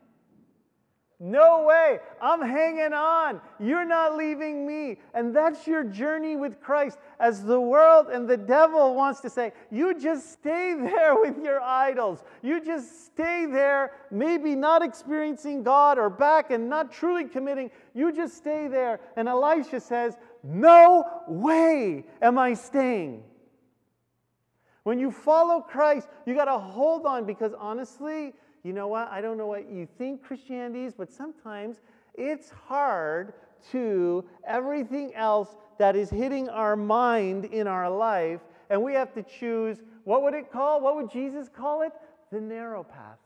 No 1.20 1.64
way. 1.64 2.00
I'm 2.22 2.42
hanging 2.42 2.92
on. 2.94 3.40
You're 3.60 3.86
not 3.86 4.18
leaving 4.18 4.68
me. 4.68 4.98
And 5.14 5.34
that's 5.34 5.66
your 5.68 5.84
journey 5.84 6.36
with 6.36 6.60
Christ. 6.60 6.98
As 7.20 7.44
the 7.44 7.60
world 7.60 8.08
and 8.08 8.28
the 8.28 8.38
devil 8.38 8.94
wants 8.96 9.22
to 9.22 9.30
say, 9.30 9.54
you 9.72 9.98
just 10.00 10.32
stay 10.34 10.76
there 10.80 11.16
with 11.16 11.42
your 11.42 11.62
idols. 11.62 12.24
You 12.42 12.64
just 12.64 13.06
stay 13.06 13.46
there, 13.46 13.92
maybe 14.12 14.56
not 14.56 14.82
experiencing 14.82 15.64
God 15.64 15.98
or 15.98 16.10
back 16.10 16.52
and 16.52 16.68
not 16.70 16.92
truly 16.92 17.26
committing. 17.26 17.72
You 17.94 18.12
just 18.12 18.36
stay 18.36 18.68
there. 18.68 19.00
And 19.16 19.30
Elisha 19.30 19.80
says, 19.80 20.18
No 20.44 21.06
way 21.28 22.06
am 22.22 22.38
I 22.38 22.56
staying. 22.56 23.24
When 24.84 25.00
you 25.00 25.12
follow 25.12 25.62
Christ, 25.62 26.10
you 26.26 26.36
got 26.36 26.46
to 26.46 26.58
hold 26.58 27.06
on 27.06 27.26
because 27.26 27.54
honestly, 27.58 28.34
you 28.64 28.74
know 28.74 28.88
what? 28.88 29.10
I 29.10 29.22
don't 29.22 29.38
know 29.38 29.48
what 29.48 29.70
you 29.70 29.88
think 29.98 30.24
Christianity 30.24 30.86
is, 30.86 30.94
but 30.94 31.12
sometimes 31.12 31.82
it's 32.16 32.50
hard 32.50 33.34
to 33.72 34.24
everything 34.48 35.14
else 35.16 35.56
that 35.80 35.96
is 35.96 36.10
hitting 36.10 36.50
our 36.50 36.76
mind 36.76 37.46
in 37.46 37.68
our 37.68 37.90
life, 37.90 38.42
and 38.70 38.82
we 38.82 38.94
have 38.94 39.14
to 39.14 39.24
choose 39.24 39.82
what 40.04 40.24
would 40.24 40.34
it 40.34 40.52
call? 40.52 40.82
What 40.82 40.96
would 40.96 41.10
Jesus 41.12 41.48
call 41.48 41.82
it? 41.82 41.92
The 42.32 42.42
narrow 42.42 42.84
path. 42.84 43.20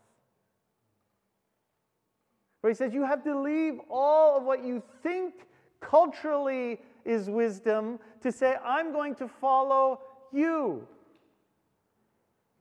Where 2.60 2.70
he 2.70 2.74
says 2.74 2.92
you 2.92 3.04
have 3.04 3.22
to 3.24 3.38
leave 3.38 3.80
all 3.90 4.36
of 4.36 4.44
what 4.44 4.64
you 4.64 4.82
think 5.02 5.34
culturally 5.80 6.80
is 7.04 7.30
wisdom 7.30 7.98
to 8.22 8.32
say, 8.32 8.56
I'm 8.64 8.92
going 8.92 9.14
to 9.16 9.28
follow 9.28 10.00
you. 10.32 10.86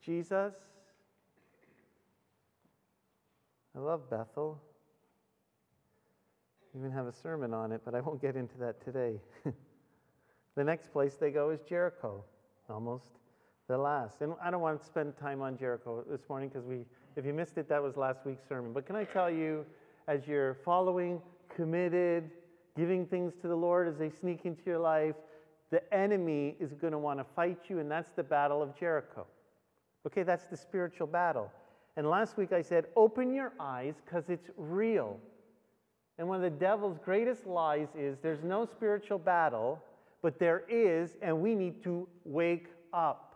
Jesus, 0.01 0.53
I 3.77 3.79
love 3.79 4.09
Bethel. 4.09 4.59
I 6.73 6.79
even 6.79 6.91
have 6.91 7.05
a 7.05 7.13
sermon 7.13 7.53
on 7.53 7.71
it, 7.71 7.81
but 7.85 7.93
I 7.93 7.99
won't 8.01 8.19
get 8.19 8.35
into 8.35 8.57
that 8.57 8.83
today. 8.83 9.21
the 10.55 10.63
next 10.63 10.91
place 10.91 11.13
they 11.13 11.29
go 11.29 11.51
is 11.51 11.59
Jericho, 11.61 12.23
almost 12.71 13.11
the 13.67 13.77
last. 13.77 14.21
And 14.21 14.33
I 14.43 14.49
don't 14.49 14.61
want 14.61 14.79
to 14.79 14.85
spend 14.85 15.15
time 15.19 15.43
on 15.43 15.59
Jericho 15.59 16.03
this 16.09 16.21
morning 16.27 16.49
because 16.49 16.65
we, 16.65 16.85
if 17.15 17.23
you 17.23 17.33
missed 17.33 17.59
it, 17.59 17.69
that 17.69 17.83
was 17.83 17.97
last 17.97 18.25
week's 18.25 18.47
sermon. 18.49 18.73
But 18.73 18.87
can 18.87 18.95
I 18.95 19.03
tell 19.03 19.29
you, 19.29 19.63
as 20.07 20.25
you're 20.25 20.55
following, 20.65 21.21
committed, 21.55 22.31
giving 22.75 23.05
things 23.05 23.33
to 23.43 23.47
the 23.47 23.55
Lord 23.55 23.87
as 23.87 23.97
they 23.97 24.09
sneak 24.09 24.45
into 24.45 24.63
your 24.65 24.79
life, 24.79 25.15
the 25.69 25.93
enemy 25.93 26.55
is 26.59 26.73
going 26.73 26.93
to 26.93 26.99
want 26.99 27.19
to 27.19 27.25
fight 27.35 27.59
you, 27.67 27.77
and 27.77 27.91
that's 27.91 28.09
the 28.15 28.23
battle 28.23 28.63
of 28.63 28.75
Jericho. 28.75 29.27
Okay, 30.07 30.23
that's 30.23 30.45
the 30.45 30.57
spiritual 30.57 31.05
battle. 31.05 31.51
And 31.97 32.07
last 32.07 32.37
week 32.37 32.53
I 32.53 32.61
said, 32.61 32.85
open 32.95 33.33
your 33.33 33.53
eyes 33.59 33.95
because 34.05 34.29
it's 34.29 34.49
real. 34.55 35.19
And 36.19 36.27
one 36.27 36.37
of 36.37 36.43
the 36.43 36.57
devil's 36.57 36.99
greatest 37.03 37.47
lies 37.47 37.89
is 37.97 38.17
there's 38.21 38.43
no 38.43 38.65
spiritual 38.65 39.17
battle, 39.17 39.81
but 40.21 40.39
there 40.39 40.63
is, 40.69 41.17
and 41.23 41.41
we 41.41 41.55
need 41.55 41.83
to 41.83 42.07
wake 42.23 42.67
up. 42.93 43.35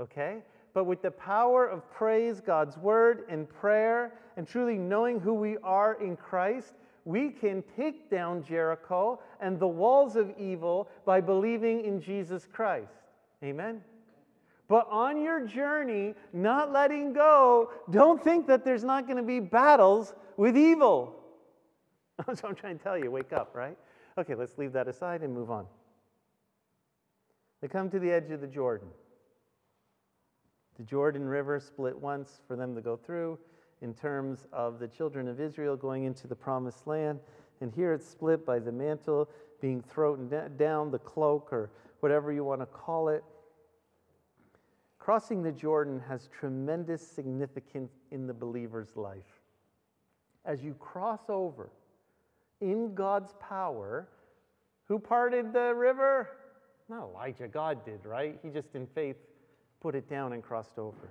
Okay? 0.00 0.38
But 0.74 0.84
with 0.84 1.02
the 1.02 1.10
power 1.10 1.66
of 1.66 1.90
praise, 1.90 2.40
God's 2.40 2.76
word, 2.78 3.24
and 3.28 3.48
prayer, 3.48 4.14
and 4.36 4.46
truly 4.46 4.78
knowing 4.78 5.18
who 5.18 5.34
we 5.34 5.58
are 5.64 6.00
in 6.00 6.16
Christ, 6.16 6.74
we 7.04 7.30
can 7.30 7.64
take 7.76 8.08
down 8.10 8.44
Jericho 8.44 9.20
and 9.40 9.58
the 9.58 9.66
walls 9.66 10.14
of 10.14 10.32
evil 10.38 10.88
by 11.04 11.20
believing 11.20 11.84
in 11.84 12.00
Jesus 12.00 12.46
Christ. 12.52 12.92
Amen? 13.42 13.82
But 14.70 14.86
on 14.88 15.20
your 15.20 15.44
journey, 15.44 16.14
not 16.32 16.70
letting 16.70 17.12
go, 17.12 17.72
don't 17.90 18.22
think 18.22 18.46
that 18.46 18.64
there's 18.64 18.84
not 18.84 19.06
going 19.08 19.16
to 19.16 19.22
be 19.24 19.40
battles 19.40 20.14
with 20.36 20.56
evil. 20.56 21.16
That's 22.26 22.40
what 22.40 22.50
I'm 22.50 22.54
trying 22.54 22.78
to 22.78 22.84
tell 22.84 22.96
you. 22.96 23.10
Wake 23.10 23.32
up, 23.32 23.50
right? 23.52 23.76
Okay, 24.16 24.36
let's 24.36 24.58
leave 24.58 24.72
that 24.74 24.86
aside 24.86 25.22
and 25.22 25.34
move 25.34 25.50
on. 25.50 25.66
They 27.60 27.66
come 27.66 27.90
to 27.90 27.98
the 27.98 28.12
edge 28.12 28.30
of 28.30 28.40
the 28.40 28.46
Jordan. 28.46 28.86
The 30.78 30.84
Jordan 30.84 31.26
River 31.26 31.58
split 31.58 31.98
once 31.98 32.40
for 32.46 32.54
them 32.54 32.76
to 32.76 32.80
go 32.80 32.96
through 32.96 33.40
in 33.82 33.92
terms 33.92 34.46
of 34.52 34.78
the 34.78 34.86
children 34.86 35.26
of 35.26 35.40
Israel 35.40 35.74
going 35.74 36.04
into 36.04 36.28
the 36.28 36.36
promised 36.36 36.86
land. 36.86 37.18
And 37.60 37.72
here 37.74 37.92
it's 37.92 38.08
split 38.08 38.46
by 38.46 38.60
the 38.60 38.70
mantle 38.70 39.28
being 39.60 39.82
thrown 39.82 40.30
down, 40.56 40.92
the 40.92 41.00
cloak, 41.00 41.52
or 41.52 41.70
whatever 41.98 42.30
you 42.30 42.44
want 42.44 42.60
to 42.60 42.66
call 42.66 43.08
it. 43.08 43.24
Crossing 45.00 45.42
the 45.42 45.50
Jordan 45.50 46.00
has 46.08 46.28
tremendous 46.28 47.04
significance 47.04 47.90
in 48.10 48.26
the 48.26 48.34
believer's 48.34 48.96
life. 48.96 49.40
As 50.44 50.62
you 50.62 50.74
cross 50.74 51.22
over 51.28 51.70
in 52.60 52.94
God's 52.94 53.32
power, 53.40 54.08
who 54.86 54.98
parted 54.98 55.52
the 55.54 55.74
river? 55.74 56.28
Not 56.88 57.04
Elijah, 57.04 57.48
God 57.48 57.84
did, 57.84 58.04
right? 58.04 58.38
He 58.42 58.50
just 58.50 58.74
in 58.74 58.86
faith 58.86 59.16
put 59.80 59.94
it 59.94 60.08
down 60.08 60.34
and 60.34 60.42
crossed 60.42 60.78
over. 60.78 61.10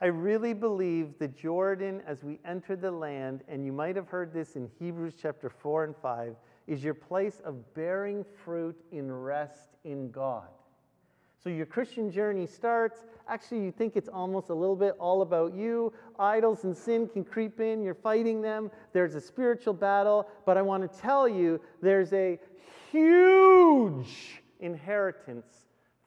I 0.00 0.06
really 0.06 0.52
believe 0.52 1.18
the 1.18 1.28
Jordan, 1.28 2.02
as 2.06 2.24
we 2.24 2.40
enter 2.44 2.74
the 2.74 2.90
land, 2.90 3.42
and 3.48 3.64
you 3.64 3.72
might 3.72 3.96
have 3.96 4.08
heard 4.08 4.32
this 4.32 4.56
in 4.56 4.68
Hebrews 4.78 5.14
chapter 5.20 5.48
4 5.48 5.84
and 5.84 5.96
5, 5.96 6.34
is 6.66 6.82
your 6.82 6.94
place 6.94 7.40
of 7.44 7.72
bearing 7.72 8.24
fruit 8.44 8.76
in 8.90 9.10
rest 9.10 9.76
in 9.84 10.10
God. 10.10 10.48
So 11.46 11.50
your 11.50 11.66
Christian 11.66 12.10
journey 12.10 12.44
starts. 12.44 13.04
Actually, 13.28 13.62
you 13.62 13.70
think 13.70 13.94
it's 13.94 14.08
almost 14.08 14.48
a 14.50 14.54
little 14.54 14.74
bit 14.74 14.96
all 14.98 15.22
about 15.22 15.54
you. 15.54 15.92
Idols 16.18 16.64
and 16.64 16.76
sin 16.76 17.06
can 17.06 17.22
creep 17.22 17.60
in. 17.60 17.84
You're 17.84 17.94
fighting 17.94 18.42
them. 18.42 18.68
There's 18.92 19.14
a 19.14 19.20
spiritual 19.20 19.72
battle. 19.72 20.28
But 20.44 20.56
I 20.56 20.62
want 20.62 20.92
to 20.92 20.98
tell 21.00 21.28
you 21.28 21.60
there's 21.80 22.12
a 22.12 22.40
huge 22.90 24.42
inheritance 24.58 25.46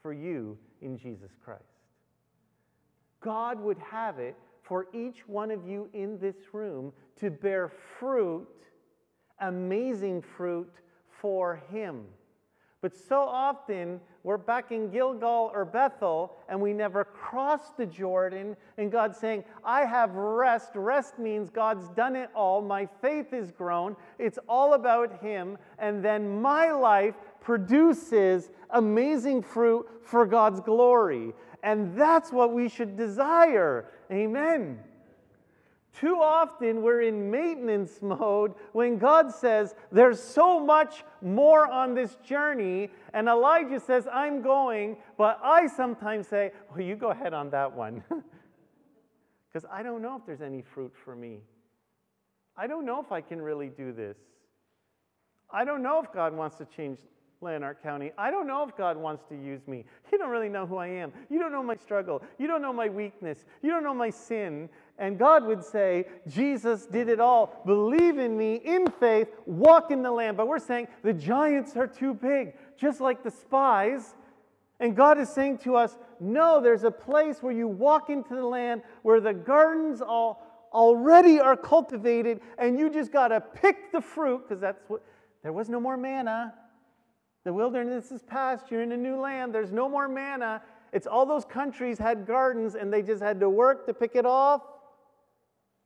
for 0.01 0.11
you 0.11 0.57
in 0.81 0.97
Jesus 0.97 1.31
Christ. 1.41 1.63
God 3.21 3.61
would 3.61 3.77
have 3.77 4.19
it 4.19 4.35
for 4.61 4.87
each 4.93 5.25
one 5.25 5.51
of 5.51 5.65
you 5.65 5.89
in 5.93 6.19
this 6.19 6.35
room 6.51 6.91
to 7.21 7.31
bear 7.31 7.71
fruit, 7.97 8.49
amazing 9.39 10.21
fruit 10.21 10.73
for 11.21 11.63
Him. 11.71 12.03
But 12.81 12.95
so 12.95 13.21
often 13.21 13.99
we're 14.23 14.37
back 14.37 14.71
in 14.71 14.89
Gilgal 14.89 15.51
or 15.53 15.65
Bethel 15.65 16.37
and 16.47 16.61
we 16.61 16.71
never 16.71 17.03
cross 17.03 17.71
the 17.77 17.85
Jordan, 17.85 18.55
and 18.77 18.91
God's 18.91 19.17
saying, 19.17 19.43
I 19.65 19.81
have 19.85 20.15
rest. 20.15 20.71
Rest 20.75 21.19
means 21.19 21.49
God's 21.49 21.89
done 21.89 22.15
it 22.15 22.29
all. 22.33 22.61
My 22.61 22.87
faith 23.01 23.33
is 23.33 23.51
grown. 23.51 23.97
It's 24.17 24.39
all 24.47 24.73
about 24.73 25.21
Him. 25.21 25.57
And 25.77 26.03
then 26.03 26.41
my 26.41 26.71
life 26.71 27.15
produces 27.41 28.49
amazing 28.69 29.43
fruit 29.43 29.85
for 30.03 30.25
God's 30.25 30.61
glory. 30.61 31.33
And 31.63 31.95
that's 31.97 32.31
what 32.31 32.53
we 32.53 32.69
should 32.69 32.95
desire. 32.95 33.85
Amen. 34.11 34.79
Too 35.93 36.15
often 36.21 36.81
we're 36.81 37.01
in 37.01 37.31
maintenance 37.31 38.01
mode 38.01 38.53
when 38.73 38.97
God 38.97 39.33
says 39.33 39.75
there's 39.91 40.21
so 40.21 40.59
much 40.59 41.03
more 41.21 41.67
on 41.67 41.95
this 41.95 42.15
journey. 42.23 42.89
And 43.13 43.27
Elijah 43.27 43.79
says, 43.79 44.07
I'm 44.11 44.41
going. 44.41 44.97
But 45.17 45.39
I 45.43 45.67
sometimes 45.67 46.27
say, 46.27 46.51
Well, 46.69 46.81
you 46.81 46.95
go 46.95 47.09
ahead 47.09 47.33
on 47.33 47.49
that 47.51 47.75
one. 47.75 48.03
Because 49.51 49.67
I 49.71 49.81
don't 49.81 50.01
know 50.03 50.15
if 50.15 50.25
there's 50.27 50.41
any 50.41 50.61
fruit 50.61 50.93
for 51.03 51.15
me. 51.15 51.39
I 52.55 52.67
don't 52.67 52.85
know 52.85 53.01
if 53.01 53.11
I 53.11 53.21
can 53.21 53.41
really 53.41 53.69
do 53.69 53.91
this. 53.91 54.17
I 55.49 55.65
don't 55.65 55.81
know 55.81 55.99
if 56.03 56.13
God 56.13 56.35
wants 56.35 56.57
to 56.57 56.65
change 56.65 56.99
Lanark 57.41 57.81
County. 57.81 58.11
I 58.17 58.31
don't 58.31 58.47
know 58.47 58.63
if 58.67 58.75
God 58.75 58.97
wants 58.97 59.23
to 59.29 59.35
use 59.35 59.67
me. 59.67 59.85
You 60.11 60.17
don't 60.17 60.29
really 60.29 60.49
know 60.49 60.65
who 60.65 60.77
I 60.77 60.87
am. 60.87 61.13
You 61.29 61.39
don't 61.39 61.51
know 61.51 61.63
my 61.63 61.75
struggle. 61.75 62.21
You 62.37 62.47
don't 62.47 62.61
know 62.61 62.73
my 62.73 62.89
weakness. 62.89 63.45
You 63.61 63.71
don't 63.71 63.83
know 63.83 63.93
my 63.93 64.09
sin. 64.09 64.69
And 64.99 65.17
God 65.17 65.45
would 65.45 65.63
say, 65.63 66.05
Jesus 66.27 66.85
did 66.85 67.07
it 67.07 67.21
all. 67.21 67.61
Believe 67.65 68.17
in 68.17 68.37
me 68.37 68.55
in 68.55 68.85
faith, 68.99 69.29
walk 69.45 69.91
in 69.91 70.03
the 70.03 70.11
land. 70.11 70.35
But 70.35 70.47
we're 70.47 70.59
saying 70.59 70.89
the 71.03 71.13
giants 71.13 71.77
are 71.77 71.87
too 71.87 72.13
big, 72.13 72.53
just 72.77 72.99
like 72.99 73.23
the 73.23 73.31
spies. 73.31 74.15
And 74.81 74.95
God 74.95 75.17
is 75.17 75.29
saying 75.29 75.59
to 75.59 75.77
us, 75.77 75.97
no, 76.19 76.61
there's 76.61 76.83
a 76.83 76.91
place 76.91 77.41
where 77.41 77.53
you 77.53 77.67
walk 77.67 78.09
into 78.09 78.35
the 78.35 78.45
land 78.45 78.81
where 79.01 79.21
the 79.21 79.33
gardens 79.33 80.01
all 80.01 80.45
already 80.73 81.39
are 81.39 81.57
cultivated, 81.57 82.41
and 82.59 82.77
you 82.77 82.91
just 82.91 83.11
got 83.11 83.29
to 83.29 83.41
pick 83.41 83.91
the 83.91 83.99
fruit 83.99 84.43
because 84.47 84.61
that's 84.61 84.87
what 84.87 85.01
there 85.41 85.51
was 85.53 85.67
no 85.67 85.79
more 85.79 85.97
manna. 85.97 86.53
The 87.45 87.53
wilderness 87.53 88.11
is 88.11 88.21
past. 88.21 88.69
You're 88.69 88.83
in 88.83 88.91
a 88.91 88.97
new 88.97 89.19
land. 89.19 89.55
There's 89.55 89.71
no 89.71 89.87
more 89.89 90.07
manna. 90.07 90.61
It's 90.91 91.07
all 91.07 91.25
those 91.25 91.45
countries 91.45 91.97
had 91.97 92.27
gardens 92.27 92.75
and 92.75 92.91
they 92.91 93.01
just 93.01 93.23
had 93.23 93.39
to 93.39 93.49
work 93.49 93.87
to 93.87 93.93
pick 93.93 94.15
it 94.15 94.25
off 94.25 94.61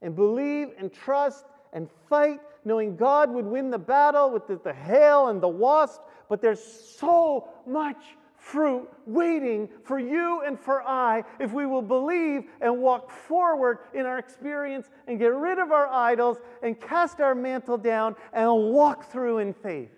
and 0.04 0.16
believe 0.16 0.70
and 0.78 0.94
trust 0.94 1.46
and 1.72 1.90
fight, 2.08 2.40
knowing 2.66 2.96
God 2.96 3.32
would 3.32 3.46
win 3.46 3.72
the 3.72 3.80
battle 3.80 4.30
with 4.30 4.46
the, 4.46 4.60
the 4.64 4.74
hail 4.74 5.30
and 5.30 5.42
the 5.42 5.48
wasp. 5.48 6.02
But 6.30 6.42
there's 6.42 6.64
so 6.64 7.50
much 7.66 7.98
fruit 8.44 8.90
waiting 9.06 9.70
for 9.84 9.98
you 9.98 10.42
and 10.46 10.60
for 10.60 10.84
I 10.84 11.24
if 11.40 11.54
we 11.54 11.66
will 11.66 11.82
believe 11.82 12.44
and 12.60 12.82
walk 12.82 13.10
forward 13.10 13.80
in 13.94 14.06
our 14.06 14.20
experience 14.20 14.90
and 15.08 15.18
get 15.18 15.34
rid 15.34 15.60
of 15.60 15.72
our 15.72 15.88
idols 15.88 16.38
and 16.62 16.80
cast 16.80 17.22
our 17.22 17.34
mantle 17.34 17.78
down 17.78 18.16
and 18.34 18.74
walk 18.74 19.10
through 19.10 19.38
in 19.38 19.54
faith. 19.54 19.92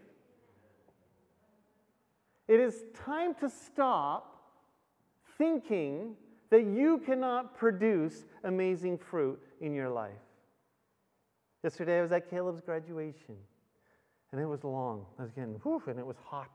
It 2.48 2.60
is 2.60 2.84
time 2.94 3.34
to 3.36 3.50
stop 3.50 4.44
thinking 5.40 6.16
that 6.52 6.66
you 6.66 7.00
cannot 7.00 7.58
produce 7.58 8.26
amazing 8.44 9.00
fruit 9.00 9.42
in 9.62 9.74
your 9.74 9.90
life. 9.90 10.12
Yesterday 11.64 12.00
I 12.00 12.02
was 12.02 12.12
at 12.12 12.30
Caleb's 12.30 12.62
graduation, 12.62 13.36
and 14.32 14.40
it 14.40 14.46
was 14.46 14.64
long. 14.64 15.06
I 15.18 15.24
was 15.24 15.32
getting, 15.32 15.56
whew, 15.64 15.82
and 15.88 16.00
it 16.00 16.06
was 16.06 16.18
hot. 16.24 16.52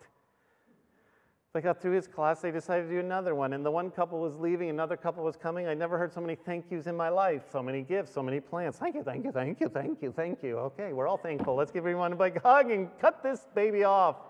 They 1.52 1.60
got 1.60 1.82
through 1.82 1.96
his 1.96 2.06
class, 2.06 2.40
they 2.40 2.52
decided 2.52 2.84
to 2.84 2.90
do 2.90 3.00
another 3.00 3.34
one, 3.34 3.54
and 3.54 3.66
the 3.66 3.72
one 3.72 3.90
couple 3.90 4.20
was 4.20 4.36
leaving, 4.36 4.70
another 4.70 4.96
couple 4.96 5.24
was 5.24 5.36
coming. 5.36 5.66
I 5.66 5.74
never 5.74 5.98
heard 5.98 6.12
so 6.12 6.20
many 6.20 6.36
thank 6.36 6.66
yous 6.70 6.86
in 6.86 6.96
my 6.96 7.08
life, 7.08 7.42
so 7.50 7.60
many 7.60 7.82
gifts, 7.82 8.12
so 8.12 8.22
many 8.22 8.38
plans. 8.38 8.76
Thank 8.76 8.94
you, 8.94 9.02
thank 9.02 9.24
you, 9.24 9.32
thank 9.32 9.60
you, 9.60 9.68
thank 9.68 10.00
you, 10.00 10.12
thank 10.12 10.44
you. 10.44 10.58
Okay, 10.58 10.92
we're 10.92 11.08
all 11.08 11.16
thankful. 11.16 11.56
Let's 11.56 11.72
give 11.72 11.82
everyone 11.82 12.12
a 12.12 12.16
big 12.16 12.40
hug 12.40 12.70
and 12.70 12.88
cut 13.00 13.20
this 13.24 13.48
baby 13.54 13.84
off. 13.84 14.16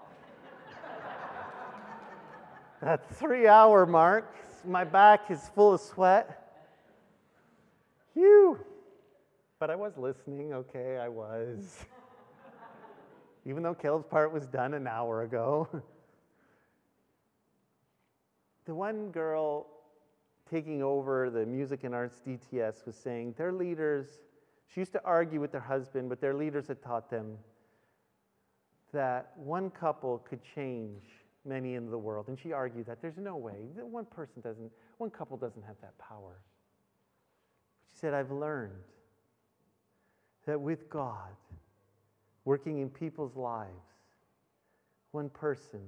That 2.80 3.14
three 3.16 3.46
hour 3.46 3.84
mark, 3.84 4.34
my 4.64 4.84
back 4.84 5.30
is 5.30 5.50
full 5.54 5.74
of 5.74 5.82
sweat. 5.82 6.39
Phew. 8.20 8.58
But 9.58 9.70
I 9.70 9.76
was 9.76 9.96
listening, 9.96 10.52
okay, 10.52 10.98
I 10.98 11.08
was. 11.08 11.86
Even 13.46 13.62
though 13.62 13.74
Caleb's 13.74 14.04
part 14.04 14.30
was 14.30 14.46
done 14.46 14.74
an 14.74 14.86
hour 14.86 15.22
ago. 15.22 15.66
the 18.66 18.74
one 18.74 19.10
girl 19.10 19.68
taking 20.50 20.82
over 20.82 21.30
the 21.30 21.46
music 21.46 21.84
and 21.84 21.94
arts 21.94 22.20
DTS 22.26 22.84
was 22.84 22.94
saying 22.94 23.36
their 23.38 23.52
leaders, 23.52 24.20
she 24.66 24.82
used 24.82 24.92
to 24.92 25.02
argue 25.02 25.40
with 25.40 25.50
their 25.50 25.62
husband, 25.62 26.10
but 26.10 26.20
their 26.20 26.34
leaders 26.34 26.68
had 26.68 26.82
taught 26.82 27.08
them 27.08 27.38
that 28.92 29.32
one 29.36 29.70
couple 29.70 30.18
could 30.28 30.40
change 30.54 31.04
many 31.46 31.74
in 31.74 31.90
the 31.90 31.96
world. 31.96 32.28
And 32.28 32.38
she 32.38 32.52
argued 32.52 32.84
that 32.84 33.00
there's 33.00 33.16
no 33.16 33.38
way, 33.38 33.68
that 33.76 33.86
one 33.86 34.04
person 34.04 34.42
doesn't, 34.42 34.70
one 34.98 35.08
couple 35.08 35.38
doesn't 35.38 35.62
have 35.62 35.76
that 35.80 35.96
power. 35.96 36.42
Said, 38.00 38.14
I've 38.14 38.30
learned 38.30 38.72
that 40.46 40.58
with 40.58 40.88
God 40.88 41.36
working 42.44 42.78
in 42.78 42.88
people's 42.88 43.36
lives, 43.36 43.68
one 45.10 45.28
person 45.28 45.80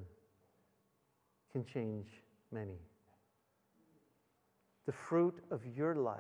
can 1.53 1.64
change 1.64 2.09
many. 2.51 2.79
The 4.85 4.92
fruit 4.92 5.38
of 5.51 5.61
your 5.77 5.94
life. 5.94 6.18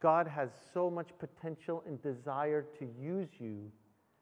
God 0.00 0.26
has 0.26 0.50
so 0.74 0.90
much 0.90 1.10
potential 1.20 1.84
and 1.86 2.02
desire 2.02 2.66
to 2.80 2.88
use 3.00 3.28
you 3.38 3.70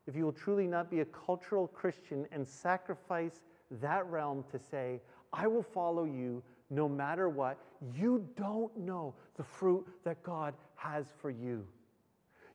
if 0.06 0.16
you 0.16 0.24
will 0.24 0.32
truly 0.32 0.66
not 0.66 0.90
be 0.90 1.00
a 1.00 1.04
cultural 1.04 1.68
Christian 1.68 2.26
and 2.32 2.46
sacrifice 2.46 3.40
that 3.80 4.04
realm 4.06 4.44
to 4.50 4.58
say, 4.58 5.00
I 5.32 5.46
will 5.46 5.62
follow 5.62 6.04
you 6.04 6.42
no 6.70 6.88
matter 6.88 7.28
what. 7.28 7.58
You 7.94 8.26
don't 8.36 8.74
know 8.78 9.14
the 9.36 9.42
fruit 9.42 9.86
that 10.04 10.22
God 10.22 10.54
has 10.76 11.06
for 11.20 11.30
you. 11.30 11.66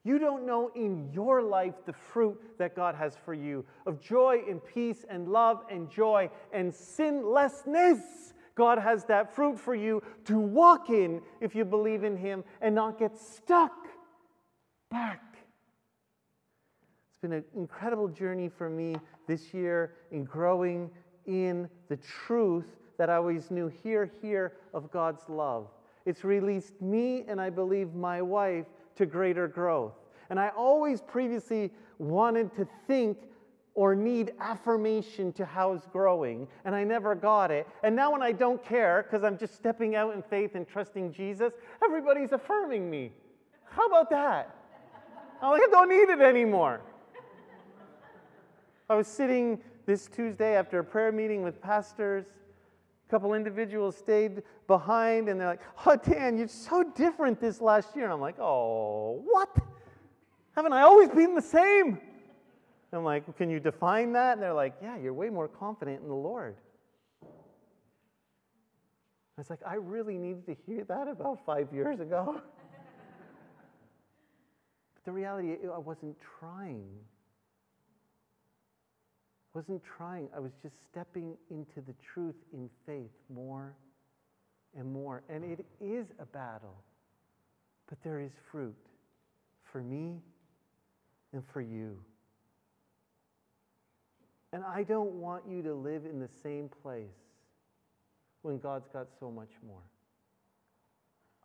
You 0.04 0.20
don't 0.20 0.46
know 0.46 0.72
in 0.76 1.10
your 1.12 1.42
life 1.42 1.74
the 1.86 1.94
fruit 1.94 2.40
that 2.60 2.76
God 2.76 2.94
has 2.94 3.18
for 3.26 3.34
you 3.34 3.66
of 3.88 4.00
joy 4.00 4.44
and 4.48 4.64
peace 4.64 5.04
and 5.10 5.28
love 5.28 5.64
and 5.70 5.90
joy 5.90 6.30
and 6.54 6.74
sinlessness. 6.74 8.34
God 8.54 8.78
has 8.78 9.04
that 9.06 9.36
fruit 9.36 9.60
for 9.60 9.76
you 9.76 10.02
to 10.26 10.40
walk 10.40 10.90
in 10.90 11.22
if 11.42 11.56
you 11.56 11.66
believe 11.66 12.04
in 12.04 12.16
Him 12.16 12.44
and 12.62 12.76
not 12.76 13.00
get 13.00 13.18
stuck 13.18 13.74
back. 14.92 15.24
It's 17.10 17.20
been 17.20 17.34
an 17.34 17.44
incredible 17.56 18.08
journey 18.08 18.48
for 18.48 18.70
me 18.70 18.96
this 19.28 19.56
year 19.56 19.96
in 20.12 20.24
growing 20.24 20.92
in 21.26 21.68
the 21.90 21.98
truth 21.98 22.68
that 22.98 23.10
I 23.10 23.16
always 23.16 23.52
knew 23.52 23.72
here, 23.84 24.12
here 24.22 24.54
of 24.74 24.92
God's 24.92 25.28
love. 25.30 25.68
It's 26.06 26.24
released 26.24 26.82
me 26.82 27.26
and 27.28 27.42
I 27.42 27.50
believe 27.50 27.94
my 27.94 28.22
wife 28.22 28.66
to 28.96 29.06
greater 29.06 29.48
growth. 29.48 29.94
And 30.30 30.40
I 30.40 30.50
always 30.50 31.02
previously 31.02 31.72
wanted 32.00 32.56
to 32.56 32.68
think 32.88 33.18
or 33.76 33.94
need 33.94 34.34
affirmation 34.40 35.34
to 35.34 35.46
how 35.46 35.74
it's 35.74 35.86
growing, 35.86 36.48
and 36.64 36.74
I 36.74 36.86
never 36.86 37.14
got 37.14 37.52
it. 37.52 37.68
And 37.84 37.94
now, 37.94 38.14
when 38.14 38.22
I 38.22 38.32
don't 38.32 38.64
care 38.64 39.04
because 39.04 39.24
I'm 39.24 39.38
just 39.38 39.54
stepping 39.56 39.96
out 39.96 40.16
in 40.16 40.24
faith 40.24 40.56
and 40.56 40.66
trusting 40.66 41.12
Jesus, 41.12 41.54
everybody's 41.84 42.32
affirming 42.32 42.90
me. 42.90 43.12
How 43.70 43.86
about 43.88 44.10
that? 44.12 44.56
I'm 45.42 45.52
like, 45.52 45.62
I 45.62 45.68
don't 45.70 45.90
need 45.90 46.10
it 46.10 46.22
anymore. 46.22 46.82
I 48.90 48.96
was 48.96 49.08
sitting 49.08 49.60
this 49.86 50.08
Tuesday 50.08 50.56
after 50.56 50.80
a 50.80 50.84
prayer 50.84 51.12
meeting 51.12 51.44
with 51.44 51.62
pastors 51.62 52.26
couple 53.16 53.34
individuals 53.34 53.96
stayed 53.96 54.44
behind 54.68 55.30
and 55.30 55.40
they're 55.40 55.48
like, 55.48 55.62
Oh, 55.86 55.96
Dan, 55.96 56.38
you're 56.38 56.50
so 56.50 56.84
different 56.84 57.40
this 57.40 57.62
last 57.62 57.96
year. 57.96 58.04
And 58.04 58.14
I'm 58.14 58.20
like, 58.20 58.36
Oh, 58.40 59.22
what? 59.24 59.58
Haven't 60.54 60.74
I 60.74 60.82
always 60.82 61.08
been 61.08 61.34
the 61.34 61.42
same? 61.42 61.98
I'm 62.92 63.06
like, 63.06 63.38
Can 63.38 63.50
you 63.50 63.62
define 63.62 64.12
that? 64.14 64.34
And 64.34 64.42
they're 64.42 64.54
like, 64.54 64.74
Yeah, 64.82 64.98
you're 64.98 65.14
way 65.14 65.30
more 65.30 65.48
confident 65.48 66.02
in 66.02 66.10
the 66.10 66.14
Lord. 66.14 66.58
I 67.24 67.28
was 69.38 69.50
like, 69.50 69.62
I 69.66 69.76
really 69.76 70.18
needed 70.18 70.46
to 70.48 70.56
hear 70.66 70.84
that 70.84 71.08
about 71.08 71.46
five 71.46 71.70
years 71.74 72.02
ago. 72.02 72.42
but 74.94 75.06
the 75.06 75.12
reality, 75.14 75.56
I 75.74 75.78
wasn't 75.78 76.18
trying 76.40 76.90
wasn't 79.56 79.82
trying, 79.84 80.28
I 80.36 80.40
was 80.40 80.52
just 80.62 80.84
stepping 80.84 81.38
into 81.50 81.80
the 81.88 81.96
truth 82.14 82.36
in 82.54 82.70
faith 82.86 83.14
more 83.34 83.74
and 84.78 84.92
more. 84.92 85.24
And 85.30 85.46
it 85.46 85.66
is 85.80 86.08
a 86.20 86.26
battle, 86.26 86.84
but 87.88 87.98
there 88.04 88.20
is 88.20 88.34
fruit 88.52 88.76
for 89.64 89.82
me 89.82 90.20
and 91.32 91.42
for 91.54 91.62
you. 91.62 91.98
And 94.52 94.62
I 94.64 94.84
don't 94.84 95.14
want 95.14 95.44
you 95.50 95.62
to 95.64 95.74
live 95.74 96.04
in 96.06 96.20
the 96.20 96.30
same 96.44 96.70
place 96.82 97.08
when 98.42 98.60
God's 98.60 98.90
got 98.90 99.08
so 99.20 99.32
much 99.32 99.52
more. 99.66 99.84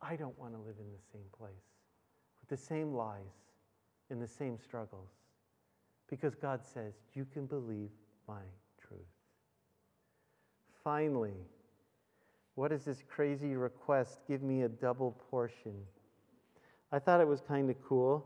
I 0.01 0.17
don't 0.17 0.37
want 0.37 0.53
to 0.53 0.59
live 0.59 0.75
in 0.79 0.91
the 0.91 1.03
same 1.13 1.27
place 1.37 1.51
with 2.41 2.49
the 2.49 2.65
same 2.65 2.93
lies 2.93 3.21
and 4.09 4.21
the 4.21 4.27
same 4.27 4.57
struggles. 4.57 5.09
Because 6.09 6.35
God 6.35 6.59
says, 6.65 6.93
you 7.13 7.25
can 7.33 7.45
believe 7.45 7.89
my 8.31 8.41
truth. 8.87 9.01
Finally, 10.83 11.35
what 12.55 12.71
is 12.71 12.85
this 12.85 13.03
crazy 13.07 13.55
request? 13.55 14.19
Give 14.27 14.41
me 14.41 14.61
a 14.61 14.69
double 14.69 15.17
portion. 15.29 15.73
I 16.93 16.99
thought 16.99 17.19
it 17.19 17.27
was 17.27 17.41
kind 17.41 17.69
of 17.69 17.75
cool. 17.83 18.25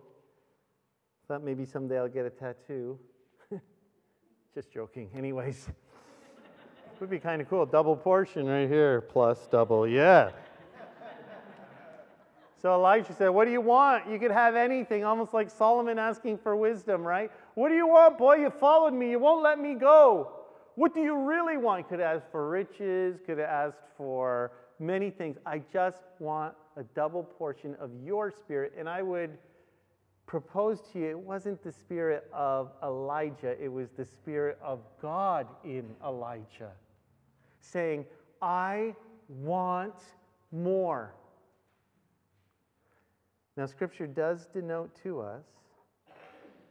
Thought 1.28 1.44
maybe 1.44 1.66
someday 1.66 1.98
I'll 1.98 2.08
get 2.08 2.26
a 2.26 2.30
tattoo. 2.30 3.00
Just 4.54 4.72
joking. 4.72 5.10
Anyways, 5.16 5.70
it 5.70 5.76
would 7.00 7.10
be 7.10 7.20
kind 7.20 7.42
of 7.42 7.50
cool. 7.50 7.66
Double 7.66 7.96
portion 7.96 8.46
right 8.46 8.70
here, 8.70 9.02
plus 9.02 9.48
double. 9.48 9.88
Yeah. 9.88 10.32
So 12.66 12.74
Elijah 12.74 13.14
said, 13.14 13.30
What 13.30 13.46
do 13.46 13.52
you 13.52 13.62
want? 13.62 14.10
You 14.10 14.18
could 14.18 14.32
have 14.32 14.56
anything, 14.56 15.06
almost 15.06 15.36
like 15.36 15.52
Solomon 15.52 16.00
asking 16.00 16.40
for 16.40 16.56
wisdom, 16.56 17.04
right? 17.04 17.30
What 17.54 17.70
do 17.70 17.76
you 17.76 17.88
want, 17.88 18.18
boy? 18.18 18.38
You 18.38 18.50
followed 18.50 18.92
me. 18.92 19.12
You 19.12 19.20
won't 19.20 19.44
let 19.44 19.60
me 19.60 19.76
go. 19.76 20.32
What 20.74 20.92
do 20.92 21.00
you 21.00 21.16
really 21.16 21.58
want? 21.58 21.88
Could 21.88 22.00
have 22.00 22.16
asked 22.16 22.32
for 22.32 22.50
riches, 22.50 23.20
could 23.24 23.38
have 23.38 23.48
asked 23.48 23.84
for 23.96 24.52
many 24.80 25.12
things. 25.12 25.38
I 25.46 25.62
just 25.72 26.06
want 26.18 26.56
a 26.76 26.82
double 26.96 27.22
portion 27.22 27.76
of 27.80 27.92
your 28.04 28.32
spirit. 28.32 28.74
And 28.76 28.90
I 28.90 29.04
would 29.04 29.38
propose 30.26 30.82
to 30.94 31.00
you, 31.00 31.10
it 31.12 31.20
wasn't 31.20 31.64
the 31.64 31.72
spirit 31.72 32.28
of 32.34 32.72
Elijah, 32.82 33.64
it 33.64 33.72
was 33.72 33.92
the 33.92 34.06
spirit 34.06 34.58
of 34.60 34.80
God 35.00 35.46
in 35.64 35.86
Elijah, 36.04 36.72
saying, 37.60 38.06
I 38.42 38.96
want 39.30 40.02
more. 40.52 41.14
Now, 43.58 43.66
Scripture 43.66 44.08
does 44.08 44.48
denote 44.48 44.92
to 45.04 45.22
us 45.22 45.46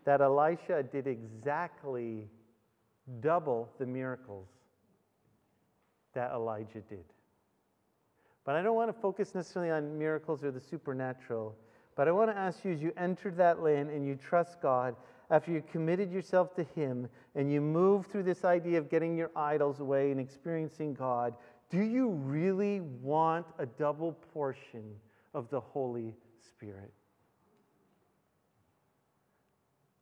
that 0.05 0.21
Elisha 0.21 0.83
did 0.83 1.07
exactly 1.07 2.29
double 3.21 3.71
the 3.79 3.87
miracles 3.87 4.49
that 6.15 6.31
Elijah 6.33 6.83
did. 6.89 7.05
But 8.45 8.57
I 8.57 8.63
don't 8.63 8.77
want 8.77 8.95
to 8.95 9.01
focus 9.01 9.35
necessarily 9.35 9.71
on 9.71 9.99
miracles 9.99 10.45
or 10.45 10.51
the 10.51 10.61
supernatural. 10.61 11.57
But 11.97 12.09
I 12.09 12.13
want 12.13 12.31
to 12.31 12.37
ask 12.37 12.65
you 12.65 12.73
as 12.73 12.83
you 12.83 12.93
entered 12.97 13.37
that 13.39 13.63
land 13.63 13.91
and 13.91 14.07
you 14.07 14.17
trust 14.17 14.61
God, 14.61 14.95
after 15.31 15.51
you 15.51 15.63
committed 15.73 16.13
yourself 16.13 16.55
to 16.57 16.65
Him 16.75 17.09
and 17.35 17.51
you 17.51 17.63
move 17.63 18.07
through 18.07 18.25
this 18.25 18.45
idea 18.45 18.79
of 18.79 18.91
getting 18.91 19.17
your 19.17 19.31
idols 19.35 19.81
away 19.81 20.11
and 20.11 20.21
experiencing 20.21 20.93
God, 20.93 21.35
do 21.71 21.81
you 21.81 22.11
really 22.11 22.81
want 22.81 23.47
a 23.59 23.65
double 23.65 24.13
portion 24.35 24.85
of 25.33 25.49
the 25.49 25.61
Holy 25.61 26.15
Spirit? 26.45 26.93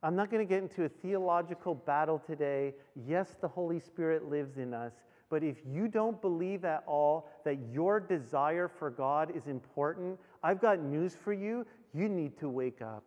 I'm 0.03 0.17
not 0.17 0.31
going 0.31 0.45
to 0.45 0.49
get 0.49 0.63
into 0.63 0.85
a 0.85 0.89
theological 0.89 1.75
battle 1.75 2.19
today. 2.19 2.75
Yes, 3.07 3.37
the 3.41 3.47
Holy 3.47 3.79
Spirit 3.79 4.29
lives 4.29 4.59
in 4.59 4.75
us, 4.75 4.93
but 5.31 5.45
if 5.45 5.59
you 5.65 5.87
don't 5.87 6.21
believe 6.21 6.65
at 6.65 6.83
all 6.87 7.29
that 7.45 7.59
your 7.73 8.01
desire 8.01 8.69
for 8.69 8.91
God 8.91 9.35
is 9.35 9.47
important, 9.47 10.19
I've 10.43 10.61
got 10.61 10.81
news 10.81 11.17
for 11.23 11.33
you. 11.33 11.65
You 11.95 12.09
need 12.09 12.37
to 12.39 12.49
wake 12.49 12.83
up. 12.83 13.05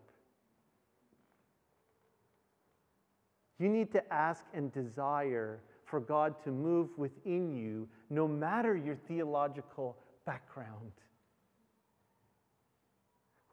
You 3.60 3.70
need 3.70 3.92
to 3.92 4.14
ask 4.14 4.44
and 4.54 4.72
desire 4.72 5.60
for 5.86 6.00
God 6.00 6.36
to 6.44 6.52
move 6.52 6.90
within 6.98 7.54
you, 7.54 7.88
no 8.10 8.28
matter 8.28 8.76
your 8.76 8.96
theological 9.08 9.98
background. 10.26 10.92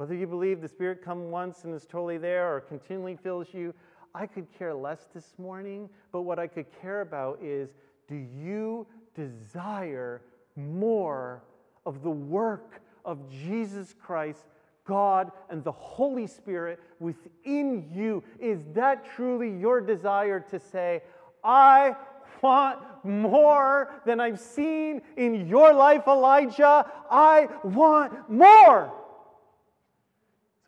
Whether 0.03 0.16
you 0.16 0.26
believe 0.26 0.61
the 0.61 0.66
Spirit 0.66 1.00
come 1.00 1.30
once 1.30 1.62
and 1.62 1.72
is 1.72 1.86
totally 1.86 2.18
there 2.18 2.53
or 2.53 2.61
continually 2.61 3.14
fills 3.14 3.55
you, 3.55 3.72
I 4.16 4.26
could 4.26 4.48
care 4.59 4.74
less 4.74 5.07
this 5.14 5.34
morning, 5.38 5.88
but 6.11 6.22
what 6.22 6.40
I 6.40 6.48
could 6.48 6.66
care 6.80 7.03
about 7.03 7.38
is 7.40 7.70
do 8.09 8.16
you 8.16 8.84
desire 9.14 10.20
more 10.57 11.44
of 11.86 12.03
the 12.03 12.11
work 12.11 12.80
of 13.05 13.30
Jesus 13.30 13.94
Christ, 13.96 14.44
God, 14.84 15.30
and 15.50 15.62
the 15.62 15.70
Holy 15.70 16.26
Spirit 16.26 16.80
within 16.98 17.88
you? 17.94 18.24
Is 18.40 18.64
that 18.74 19.07
truly 19.14 19.57
your 19.57 19.80
desire 19.80 20.40
to 20.50 20.59
say, 20.59 21.03
I 21.44 21.94
want 22.42 22.80
more 23.05 24.03
than 24.05 24.18
I've 24.18 24.40
seen 24.40 25.00
in 25.16 25.46
your 25.46 25.72
life, 25.72 26.09
Elijah? 26.09 26.90
I 27.09 27.46
want 27.62 28.28
more. 28.28 28.92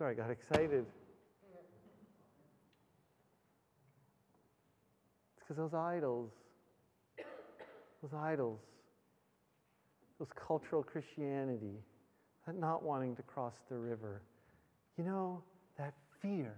Sorry, 0.05 0.16
I 0.16 0.20
got 0.20 0.30
excited. 0.30 0.84
It's 5.32 5.38
because 5.38 5.57
those 5.57 5.72
idols 5.72 6.30
those 8.02 8.12
idols, 8.12 8.61
those 10.18 10.28
cultural 10.36 10.82
Christianity, 10.82 11.78
that 12.44 12.55
not 12.55 12.82
wanting 12.82 13.16
to 13.16 13.22
cross 13.22 13.55
the 13.70 13.78
river. 13.78 14.20
You 14.98 15.05
know, 15.05 15.42
that 15.78 15.94
fear 16.20 16.55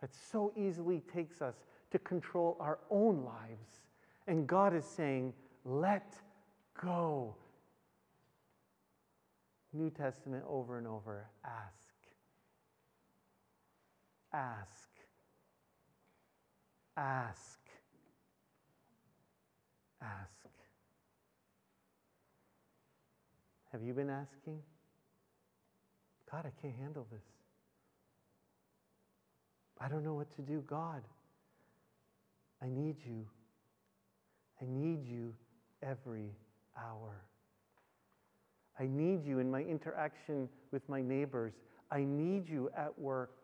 that 0.00 0.10
so 0.12 0.52
easily 0.56 1.00
takes 1.14 1.42
us 1.42 1.54
to 1.92 2.00
control 2.00 2.56
our 2.58 2.80
own 2.90 3.22
lives. 3.22 3.82
And 4.26 4.48
God 4.48 4.74
is 4.74 4.84
saying, 4.84 5.32
let 5.64 6.12
go. 6.84 7.36
New 9.72 9.90
Testament 9.90 10.42
over 10.48 10.78
and 10.78 10.88
over 10.88 11.28
ask. 11.44 11.81
Ask. 14.32 14.88
Ask 16.96 17.62
ask. 20.02 20.50
Have 23.70 23.82
you 23.82 23.94
been 23.94 24.10
asking? 24.10 24.58
God, 26.30 26.44
I 26.46 26.60
can't 26.60 26.74
handle 26.80 27.06
this. 27.10 27.22
I 29.80 29.88
don't 29.88 30.04
know 30.04 30.14
what 30.14 30.34
to 30.36 30.42
do. 30.42 30.62
God, 30.66 31.02
I 32.62 32.68
need 32.68 32.96
you. 33.04 33.26
I 34.60 34.64
need 34.66 35.04
you 35.04 35.34
every 35.82 36.30
hour. 36.76 37.24
I 38.78 38.86
need 38.86 39.24
you 39.24 39.38
in 39.38 39.50
my 39.50 39.62
interaction 39.62 40.48
with 40.70 40.88
my 40.88 41.02
neighbors. 41.02 41.52
I 41.90 42.04
need 42.04 42.48
you 42.48 42.70
at 42.76 42.96
work. 42.98 43.41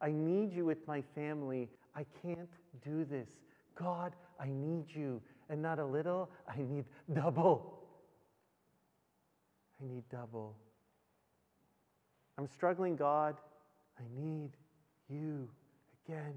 I 0.00 0.10
need 0.10 0.52
you 0.52 0.64
with 0.64 0.86
my 0.86 1.02
family. 1.14 1.68
I 1.94 2.04
can't 2.22 2.50
do 2.84 3.04
this. 3.04 3.28
God, 3.74 4.12
I 4.38 4.48
need 4.48 4.84
you 4.88 5.20
and 5.48 5.62
not 5.62 5.78
a 5.78 5.84
little. 5.84 6.30
I 6.48 6.58
need 6.58 6.84
double. 7.14 7.78
I 9.80 9.86
need 9.86 10.04
double. 10.10 10.56
I'm 12.38 12.46
struggling, 12.46 12.96
God. 12.96 13.36
I 13.98 14.02
need 14.18 14.50
you 15.08 15.48
again 16.04 16.34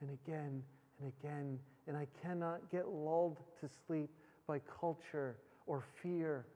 and 0.00 0.10
again 0.10 0.62
and 1.00 1.12
again. 1.20 1.58
And 1.86 1.96
I 1.96 2.06
cannot 2.22 2.70
get 2.70 2.88
lulled 2.88 3.38
to 3.60 3.68
sleep 3.86 4.10
by 4.46 4.60
culture 4.80 5.36
or 5.66 5.82
fear. 6.02 6.46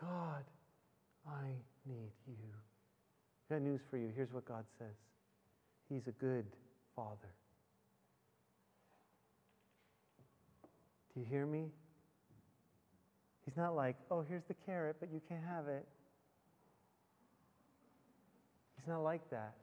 God, 0.00 0.44
I 1.26 1.48
need 1.86 2.12
you. 2.26 2.34
Got 3.50 3.62
news 3.62 3.80
for 3.90 3.96
you. 3.96 4.10
Here's 4.14 4.32
what 4.32 4.44
God 4.44 4.64
says 4.78 4.96
He's 5.88 6.06
a 6.06 6.12
good 6.12 6.46
Father. 6.94 7.32
Do 11.14 11.20
you 11.20 11.26
hear 11.28 11.46
me? 11.46 11.66
He's 13.44 13.56
not 13.56 13.74
like, 13.74 13.96
oh, 14.10 14.24
here's 14.28 14.44
the 14.44 14.54
carrot, 14.66 14.96
but 15.00 15.10
you 15.12 15.20
can't 15.28 15.44
have 15.44 15.68
it. 15.68 15.86
He's 18.76 18.86
not 18.86 19.02
like 19.02 19.28
that. 19.30 19.54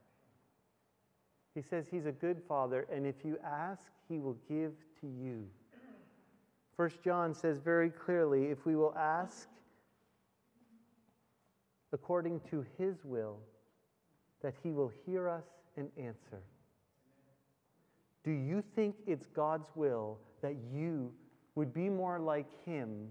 He 1.53 1.61
says 1.61 1.87
he's 1.89 2.05
a 2.05 2.11
good 2.11 2.41
father, 2.47 2.87
and 2.91 3.05
if 3.05 3.23
you 3.23 3.37
ask, 3.45 3.83
he 4.09 4.17
will 4.17 4.37
give 4.49 4.73
to 5.01 5.07
you. 5.07 5.45
First 6.75 7.01
John 7.03 7.33
says 7.33 7.59
very 7.59 7.89
clearly 7.89 8.47
if 8.47 8.65
we 8.65 8.75
will 8.75 8.93
ask 8.97 9.47
according 11.93 12.41
to 12.49 12.65
his 12.77 13.05
will, 13.05 13.37
that 14.41 14.53
he 14.61 14.71
will 14.71 14.91
hear 15.05 15.29
us 15.29 15.45
and 15.77 15.89
answer. 15.97 16.41
Do 18.23 18.31
you 18.31 18.63
think 18.75 18.95
it's 19.05 19.27
God's 19.27 19.69
will 19.75 20.17
that 20.41 20.55
you 20.73 21.11
would 21.55 21.73
be 21.73 21.89
more 21.89 22.19
like 22.19 22.47
Him 22.65 23.07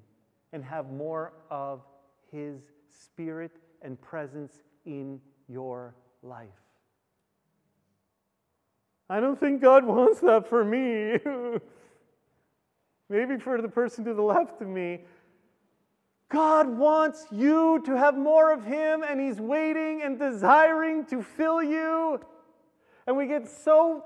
and 0.52 0.64
have 0.64 0.90
more 0.92 1.32
of 1.50 1.82
His 2.30 2.60
Spirit 2.88 3.52
and 3.82 4.00
presence 4.00 4.62
in 4.86 5.20
your 5.48 5.94
life. 6.22 6.48
I 9.10 9.20
don't 9.20 9.38
think 9.38 9.60
God 9.60 9.84
wants 9.86 10.20
that 10.20 10.48
for 10.48 10.64
me. 10.64 11.18
Maybe 13.10 13.38
for 13.38 13.60
the 13.60 13.68
person 13.68 14.04
to 14.04 14.14
the 14.14 14.22
left 14.22 14.62
of 14.62 14.68
me. 14.68 15.00
God 16.30 16.68
wants 16.68 17.26
you 17.30 17.82
to 17.84 17.96
have 17.96 18.16
more 18.16 18.52
of 18.52 18.64
Him, 18.64 19.04
and 19.04 19.20
He's 19.20 19.40
waiting 19.40 20.02
and 20.02 20.18
desiring 20.18 21.04
to 21.06 21.22
fill 21.22 21.62
you. 21.62 22.20
And 23.06 23.16
we 23.16 23.26
get 23.26 23.48
so 23.48 24.04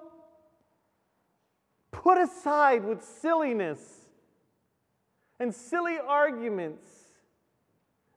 put 1.91 2.19
aside 2.19 2.85
with 2.85 3.03
silliness 3.03 3.81
and 5.41 5.55
silly 5.55 5.99
arguments. 5.99 6.87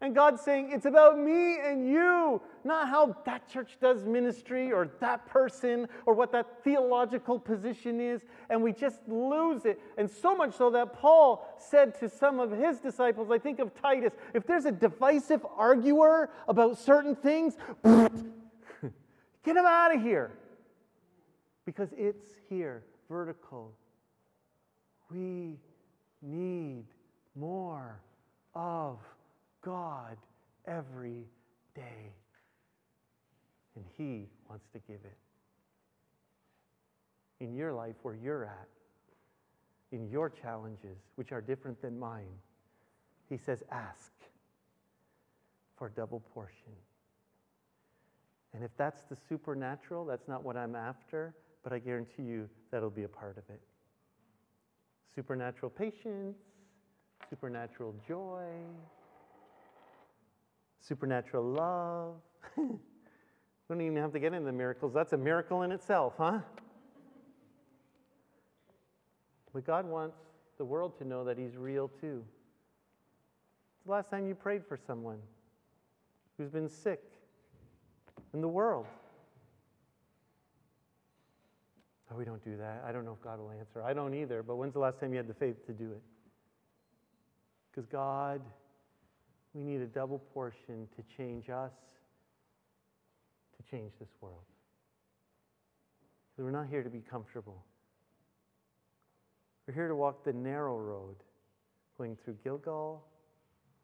And 0.03 0.15
God's 0.15 0.41
saying, 0.41 0.71
it's 0.71 0.87
about 0.87 1.19
me 1.19 1.59
and 1.63 1.87
you, 1.87 2.41
not 2.63 2.89
how 2.89 3.15
that 3.25 3.47
church 3.47 3.77
does 3.79 4.03
ministry 4.03 4.71
or 4.71 4.89
that 4.99 5.27
person 5.27 5.87
or 6.07 6.15
what 6.15 6.31
that 6.31 6.63
theological 6.63 7.37
position 7.37 8.01
is. 8.01 8.23
And 8.49 8.63
we 8.63 8.73
just 8.73 8.99
lose 9.07 9.65
it. 9.65 9.79
And 9.99 10.09
so 10.09 10.35
much 10.35 10.55
so 10.55 10.71
that 10.71 10.93
Paul 10.93 11.47
said 11.59 11.99
to 11.99 12.09
some 12.09 12.39
of 12.39 12.49
his 12.49 12.79
disciples, 12.79 13.29
I 13.29 13.37
think 13.37 13.59
of 13.59 13.79
Titus, 13.79 14.13
if 14.33 14.47
there's 14.47 14.65
a 14.65 14.71
divisive 14.71 15.45
arguer 15.55 16.31
about 16.47 16.79
certain 16.79 17.15
things, 17.15 17.55
get 17.83 19.55
him 19.55 19.65
out 19.67 19.95
of 19.95 20.01
here. 20.01 20.31
Because 21.65 21.89
it's 21.97 22.27
here, 22.49 22.83
vertical. 23.09 23.73
We 25.09 25.57
need 26.21 26.85
more 27.35 27.99
of 28.55 28.97
God 29.61 30.17
every 30.65 31.25
day. 31.75 32.13
And 33.75 33.85
He 33.97 34.27
wants 34.49 34.65
to 34.73 34.79
give 34.79 34.99
it. 35.03 35.17
In 37.39 37.55
your 37.55 37.73
life, 37.73 37.95
where 38.03 38.15
you're 38.15 38.45
at, 38.45 38.67
in 39.91 40.09
your 40.09 40.29
challenges, 40.29 40.97
which 41.15 41.31
are 41.31 41.41
different 41.41 41.81
than 41.81 41.99
mine, 41.99 42.39
He 43.29 43.37
says, 43.37 43.63
ask 43.71 44.11
for 45.77 45.89
double 45.89 46.21
portion. 46.33 46.73
And 48.53 48.63
if 48.63 48.71
that's 48.77 49.01
the 49.03 49.17
supernatural, 49.29 50.05
that's 50.05 50.27
not 50.27 50.43
what 50.43 50.57
I'm 50.57 50.75
after, 50.75 51.33
but 51.63 51.73
I 51.73 51.79
guarantee 51.79 52.23
you 52.23 52.49
that'll 52.71 52.89
be 52.89 53.03
a 53.03 53.09
part 53.09 53.37
of 53.37 53.43
it. 53.49 53.61
Supernatural 55.15 55.69
patience, 55.69 56.37
supernatural 57.29 57.95
joy, 58.07 58.45
supernatural 60.81 61.43
love, 61.43 62.15
We 63.71 63.77
don't 63.77 63.85
even 63.85 64.01
have 64.01 64.11
to 64.11 64.19
get 64.19 64.33
into 64.33 64.47
the 64.47 64.51
miracles. 64.51 64.93
That's 64.93 65.13
a 65.13 65.17
miracle 65.17 65.61
in 65.61 65.71
itself, 65.71 66.15
huh? 66.17 66.39
But 69.53 69.65
God 69.65 69.85
wants 69.85 70.17
the 70.57 70.65
world 70.65 70.97
to 70.97 71.05
know 71.05 71.23
that 71.23 71.37
He's 71.37 71.55
real 71.55 71.87
too. 71.87 72.21
It's 73.77 73.85
the 73.85 73.91
last 73.93 74.09
time 74.09 74.27
you 74.27 74.35
prayed 74.35 74.65
for 74.67 74.75
someone 74.75 75.19
who's 76.37 76.49
been 76.49 76.67
sick 76.67 77.01
in 78.33 78.41
the 78.41 78.47
world. 78.49 78.87
Oh, 82.11 82.17
we 82.17 82.25
don't 82.25 82.43
do 82.43 82.57
that. 82.57 82.83
I 82.85 82.91
don't 82.91 83.05
know 83.05 83.13
if 83.13 83.21
God 83.23 83.39
will 83.39 83.51
answer. 83.51 83.81
I 83.81 83.93
don't 83.93 84.13
either. 84.13 84.43
But 84.43 84.57
when's 84.57 84.73
the 84.73 84.79
last 84.79 84.99
time 84.99 85.11
you 85.11 85.17
had 85.17 85.27
the 85.27 85.33
faith 85.33 85.65
to 85.67 85.71
do 85.71 85.91
it? 85.91 86.01
Because 87.71 87.87
God, 87.89 88.41
we 89.53 89.63
need 89.63 89.81
a 89.81 89.85
double 89.85 90.19
portion 90.19 90.87
to 90.95 91.03
change 91.17 91.49
us, 91.49 91.71
to 93.57 93.71
change 93.71 93.91
this 93.99 94.09
world. 94.19 94.43
We're 96.37 96.49
not 96.49 96.67
here 96.67 96.81
to 96.81 96.89
be 96.89 97.01
comfortable. 97.01 97.63
We're 99.67 99.75
here 99.75 99.87
to 99.87 99.95
walk 99.95 100.25
the 100.25 100.33
narrow 100.33 100.75
road, 100.77 101.17
going 101.97 102.17
through 102.25 102.37
Gilgal, 102.43 103.05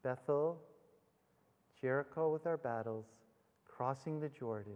Bethel, 0.04 0.60
Jericho 1.80 2.34
with 2.34 2.48
our 2.48 2.58
battles, 2.58 3.06
crossing 3.64 4.20
the 4.20 4.30
Jordan, 4.30 4.74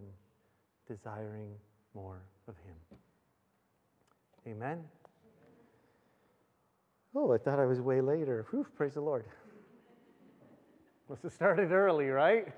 desiring 0.86 1.50
more 1.92 2.22
of 2.46 2.54
Him. 2.58 2.98
Amen. 4.46 4.82
Oh, 7.14 7.32
I 7.32 7.38
thought 7.38 7.60
I 7.60 7.66
was 7.66 7.80
way 7.80 8.00
later. 8.00 8.46
Whew, 8.50 8.66
praise 8.76 8.94
the 8.94 9.00
Lord. 9.00 9.24
Must 11.08 11.22
have 11.22 11.32
started 11.32 11.70
early, 11.70 12.08
right? 12.08 12.48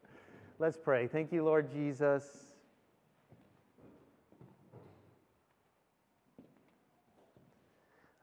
Let's 0.58 0.76
pray. 0.76 1.08
Thank 1.08 1.32
you, 1.32 1.42
Lord 1.42 1.72
Jesus. 1.72 2.44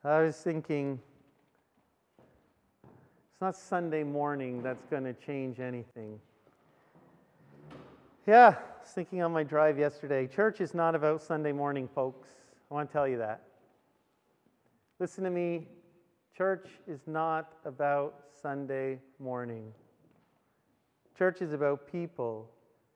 I 0.03 0.21
was 0.21 0.37
thinking, 0.37 0.99
it's 2.83 3.41
not 3.41 3.55
Sunday 3.55 4.03
morning 4.03 4.63
that's 4.63 4.85
going 4.85 5.03
to 5.03 5.13
change 5.13 5.59
anything. 5.59 6.19
Yeah, 8.25 8.55
I 8.57 8.81
was 8.81 8.89
thinking 8.89 9.21
on 9.21 9.31
my 9.31 9.43
drive 9.43 9.77
yesterday. 9.77 10.25
Church 10.27 10.61
is 10.61 10.73
not 10.73 10.95
about 10.95 11.21
Sunday 11.21 11.51
morning, 11.51 11.89
folks. 11.93 12.29
I 12.71 12.73
want 12.73 12.89
to 12.89 12.93
tell 12.93 13.07
you 13.07 13.17
that. 13.17 13.41
Listen 14.99 15.25
to 15.25 15.29
me. 15.29 15.67
Church 16.37 16.69
is 16.87 17.01
not 17.05 17.51
about 17.65 18.15
Sunday 18.41 18.99
morning. 19.19 19.73
Church 21.17 21.41
is 21.41 21.51
about 21.51 21.91
people 21.91 22.49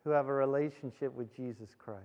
who 0.05 0.11
have 0.11 0.29
a 0.29 0.33
relationship 0.33 1.13
with 1.13 1.35
Jesus 1.35 1.75
Christ. 1.77 1.99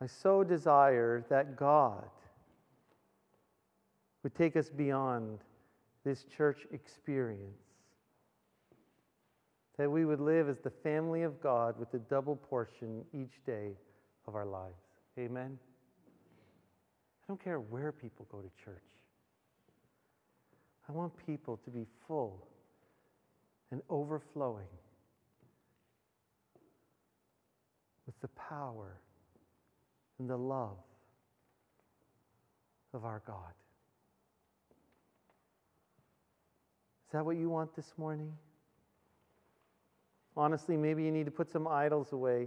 I 0.00 0.06
so 0.06 0.44
desire 0.44 1.24
that 1.28 1.56
God 1.56 2.04
would 4.22 4.36
take 4.36 4.56
us 4.56 4.70
beyond 4.70 5.40
this 6.04 6.24
church 6.24 6.68
experience 6.72 7.67
that 9.78 9.90
we 9.90 10.04
would 10.04 10.20
live 10.20 10.48
as 10.48 10.58
the 10.58 10.70
family 10.70 11.22
of 11.22 11.40
God 11.40 11.78
with 11.78 11.94
a 11.94 11.98
double 11.98 12.36
portion 12.36 13.04
each 13.14 13.44
day 13.46 13.76
of 14.26 14.34
our 14.34 14.44
lives. 14.44 14.74
Amen. 15.18 15.56
I 17.22 17.24
don't 17.28 17.42
care 17.42 17.60
where 17.60 17.92
people 17.92 18.26
go 18.30 18.40
to 18.40 18.50
church. 18.64 18.82
I 20.88 20.92
want 20.92 21.12
people 21.26 21.58
to 21.64 21.70
be 21.70 21.86
full 22.06 22.48
and 23.70 23.80
overflowing 23.88 24.66
with 28.06 28.18
the 28.20 28.28
power 28.28 28.98
and 30.18 30.28
the 30.28 30.36
love 30.36 30.78
of 32.94 33.04
our 33.04 33.22
God. 33.26 33.52
Is 37.06 37.12
that 37.12 37.24
what 37.24 37.36
you 37.36 37.48
want 37.48 37.76
this 37.76 37.92
morning? 37.96 38.32
Honestly, 40.38 40.76
maybe 40.76 41.02
you 41.02 41.10
need 41.10 41.24
to 41.24 41.32
put 41.32 41.50
some 41.50 41.66
idols 41.66 42.12
away. 42.12 42.46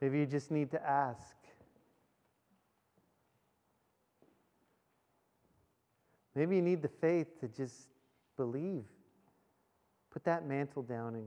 Maybe 0.00 0.20
you 0.20 0.26
just 0.26 0.52
need 0.52 0.70
to 0.70 0.88
ask. 0.88 1.36
Maybe 6.36 6.54
you 6.54 6.62
need 6.62 6.82
the 6.82 6.88
faith 7.00 7.40
to 7.40 7.48
just 7.48 7.88
believe. 8.36 8.84
Put 10.12 10.22
that 10.22 10.46
mantle 10.46 10.84
down 10.84 11.16
and 11.16 11.26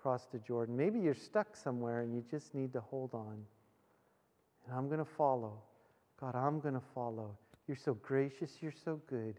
cross 0.00 0.24
to 0.28 0.38
Jordan. 0.38 0.74
Maybe 0.74 0.98
you're 1.00 1.12
stuck 1.12 1.54
somewhere 1.54 2.00
and 2.00 2.14
you 2.14 2.24
just 2.30 2.54
need 2.54 2.72
to 2.72 2.80
hold 2.80 3.12
on. 3.12 3.44
And 4.64 4.74
I'm 4.74 4.86
going 4.86 5.00
to 5.00 5.04
follow. 5.04 5.60
God, 6.18 6.34
I'm 6.34 6.60
going 6.60 6.72
to 6.72 6.82
follow. 6.94 7.36
You're 7.68 7.76
so 7.76 7.92
gracious. 7.92 8.56
You're 8.62 8.72
so 8.72 9.02
good. 9.06 9.34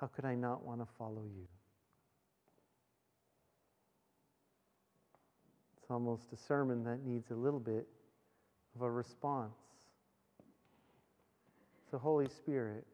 How 0.00 0.06
could 0.06 0.24
I 0.24 0.34
not 0.34 0.64
want 0.64 0.80
to 0.80 0.86
follow 0.96 1.22
you? 1.22 1.46
It's 5.86 5.92
almost 5.92 6.32
a 6.32 6.36
sermon 6.36 6.82
that 6.82 7.06
needs 7.06 7.30
a 7.30 7.36
little 7.36 7.60
bit 7.60 7.86
of 8.74 8.82
a 8.82 8.90
response. 8.90 9.54
So, 11.88 11.96
Holy 11.96 12.26
Spirit, 12.28 12.84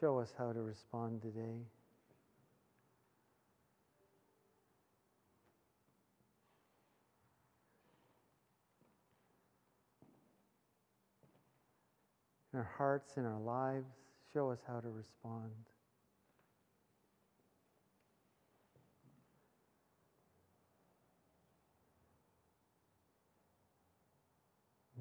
show 0.00 0.18
us 0.18 0.32
how 0.38 0.54
to 0.54 0.62
respond 0.62 1.20
today. 1.20 1.60
In 12.54 12.58
our 12.60 12.70
hearts, 12.78 13.18
in 13.18 13.26
our 13.26 13.40
lives, 13.40 13.92
show 14.32 14.50
us 14.50 14.60
how 14.66 14.80
to 14.80 14.88
respond. 14.88 15.50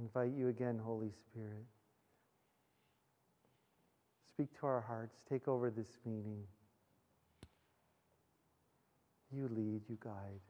Invite 0.02 0.32
you 0.36 0.48
again, 0.48 0.80
Holy 0.84 1.12
Spirit. 1.12 1.66
Speak 4.34 4.60
to 4.60 4.66
our 4.66 4.82
hearts. 4.82 5.22
Take 5.30 5.48
over 5.48 5.70
this 5.70 6.00
meeting. 6.06 6.44
You 9.32 9.48
lead, 9.56 9.82
you 9.88 9.98
guide. 10.04 10.42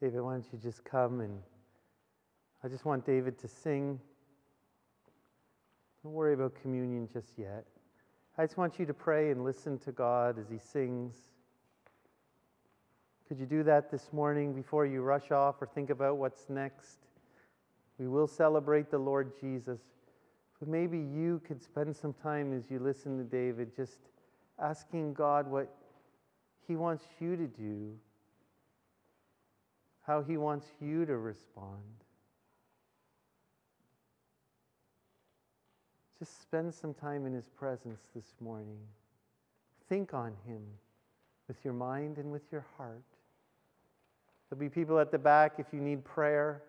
David, 0.00 0.20
why 0.20 0.32
don't 0.34 0.46
you 0.52 0.58
just 0.58 0.84
come 0.84 1.20
and 1.20 1.38
I 2.62 2.68
just 2.68 2.84
want 2.84 3.06
David 3.06 3.38
to 3.38 3.48
sing. 3.48 3.98
Don't 6.02 6.12
worry 6.12 6.34
about 6.34 6.54
communion 6.60 7.08
just 7.10 7.38
yet. 7.38 7.64
I 8.36 8.42
just 8.42 8.56
want 8.56 8.80
you 8.80 8.86
to 8.86 8.94
pray 8.94 9.30
and 9.30 9.44
listen 9.44 9.78
to 9.80 9.92
God 9.92 10.40
as 10.40 10.48
He 10.48 10.58
sings. 10.58 11.14
Could 13.28 13.38
you 13.38 13.46
do 13.46 13.62
that 13.62 13.92
this 13.92 14.12
morning 14.12 14.52
before 14.52 14.86
you 14.86 15.02
rush 15.02 15.30
off 15.30 15.62
or 15.62 15.66
think 15.66 15.88
about 15.90 16.16
what's 16.16 16.48
next? 16.48 16.98
We 17.96 18.08
will 18.08 18.26
celebrate 18.26 18.90
the 18.90 18.98
Lord 18.98 19.32
Jesus. 19.40 19.80
But 20.58 20.68
maybe 20.68 20.98
you 20.98 21.40
could 21.46 21.62
spend 21.62 21.94
some 21.94 22.12
time 22.12 22.52
as 22.52 22.70
you 22.70 22.80
listen 22.80 23.16
to 23.18 23.24
David 23.24 23.74
just 23.74 23.98
asking 24.60 25.14
God 25.14 25.48
what 25.48 25.72
He 26.66 26.74
wants 26.74 27.04
you 27.20 27.36
to 27.36 27.46
do, 27.46 27.92
how 30.04 30.22
He 30.22 30.36
wants 30.36 30.66
you 30.80 31.06
to 31.06 31.16
respond. 31.16 32.03
Just 36.24 36.40
spend 36.40 36.72
some 36.72 36.94
time 36.94 37.26
in 37.26 37.34
His 37.34 37.50
presence 37.50 38.08
this 38.16 38.32
morning. 38.40 38.78
Think 39.90 40.14
on 40.14 40.32
Him 40.46 40.62
with 41.48 41.62
your 41.62 41.74
mind 41.74 42.16
and 42.16 42.32
with 42.32 42.50
your 42.50 42.64
heart. 42.78 43.04
There'll 44.48 44.58
be 44.58 44.70
people 44.70 44.98
at 44.98 45.12
the 45.12 45.18
back 45.18 45.56
if 45.58 45.66
you 45.70 45.82
need 45.82 46.02
prayer. 46.02 46.62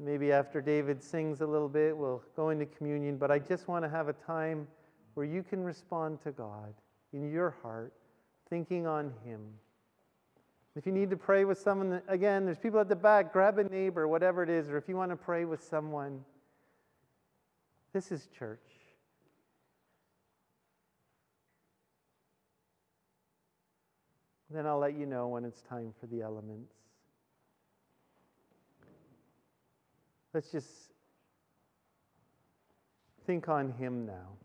Maybe 0.00 0.32
after 0.32 0.60
David 0.60 1.04
sings 1.04 1.40
a 1.40 1.46
little 1.46 1.68
bit, 1.68 1.96
we'll 1.96 2.20
go 2.34 2.50
into 2.50 2.66
communion. 2.66 3.16
But 3.16 3.30
I 3.30 3.38
just 3.38 3.68
want 3.68 3.84
to 3.84 3.88
have 3.88 4.08
a 4.08 4.12
time 4.12 4.66
where 5.14 5.24
you 5.24 5.44
can 5.44 5.62
respond 5.62 6.20
to 6.24 6.32
God 6.32 6.74
in 7.12 7.30
your 7.30 7.54
heart, 7.62 7.92
thinking 8.50 8.88
on 8.88 9.12
Him. 9.24 9.40
If 10.74 10.84
you 10.84 10.90
need 10.90 11.10
to 11.10 11.16
pray 11.16 11.44
with 11.44 11.60
someone, 11.60 12.02
again, 12.08 12.44
there's 12.44 12.58
people 12.58 12.80
at 12.80 12.88
the 12.88 12.96
back, 12.96 13.32
grab 13.32 13.60
a 13.60 13.64
neighbor, 13.64 14.08
whatever 14.08 14.42
it 14.42 14.50
is, 14.50 14.68
or 14.68 14.78
if 14.78 14.88
you 14.88 14.96
want 14.96 15.12
to 15.12 15.16
pray 15.16 15.44
with 15.44 15.62
someone. 15.62 16.24
This 17.96 18.12
is 18.12 18.28
church. 18.38 18.60
Then 24.50 24.66
I'll 24.66 24.78
let 24.78 24.92
you 24.92 25.06
know 25.06 25.28
when 25.28 25.46
it's 25.46 25.62
time 25.62 25.94
for 25.98 26.06
the 26.06 26.20
elements. 26.20 26.74
Let's 30.34 30.52
just 30.52 30.68
think 33.26 33.48
on 33.48 33.72
Him 33.72 34.04
now. 34.04 34.36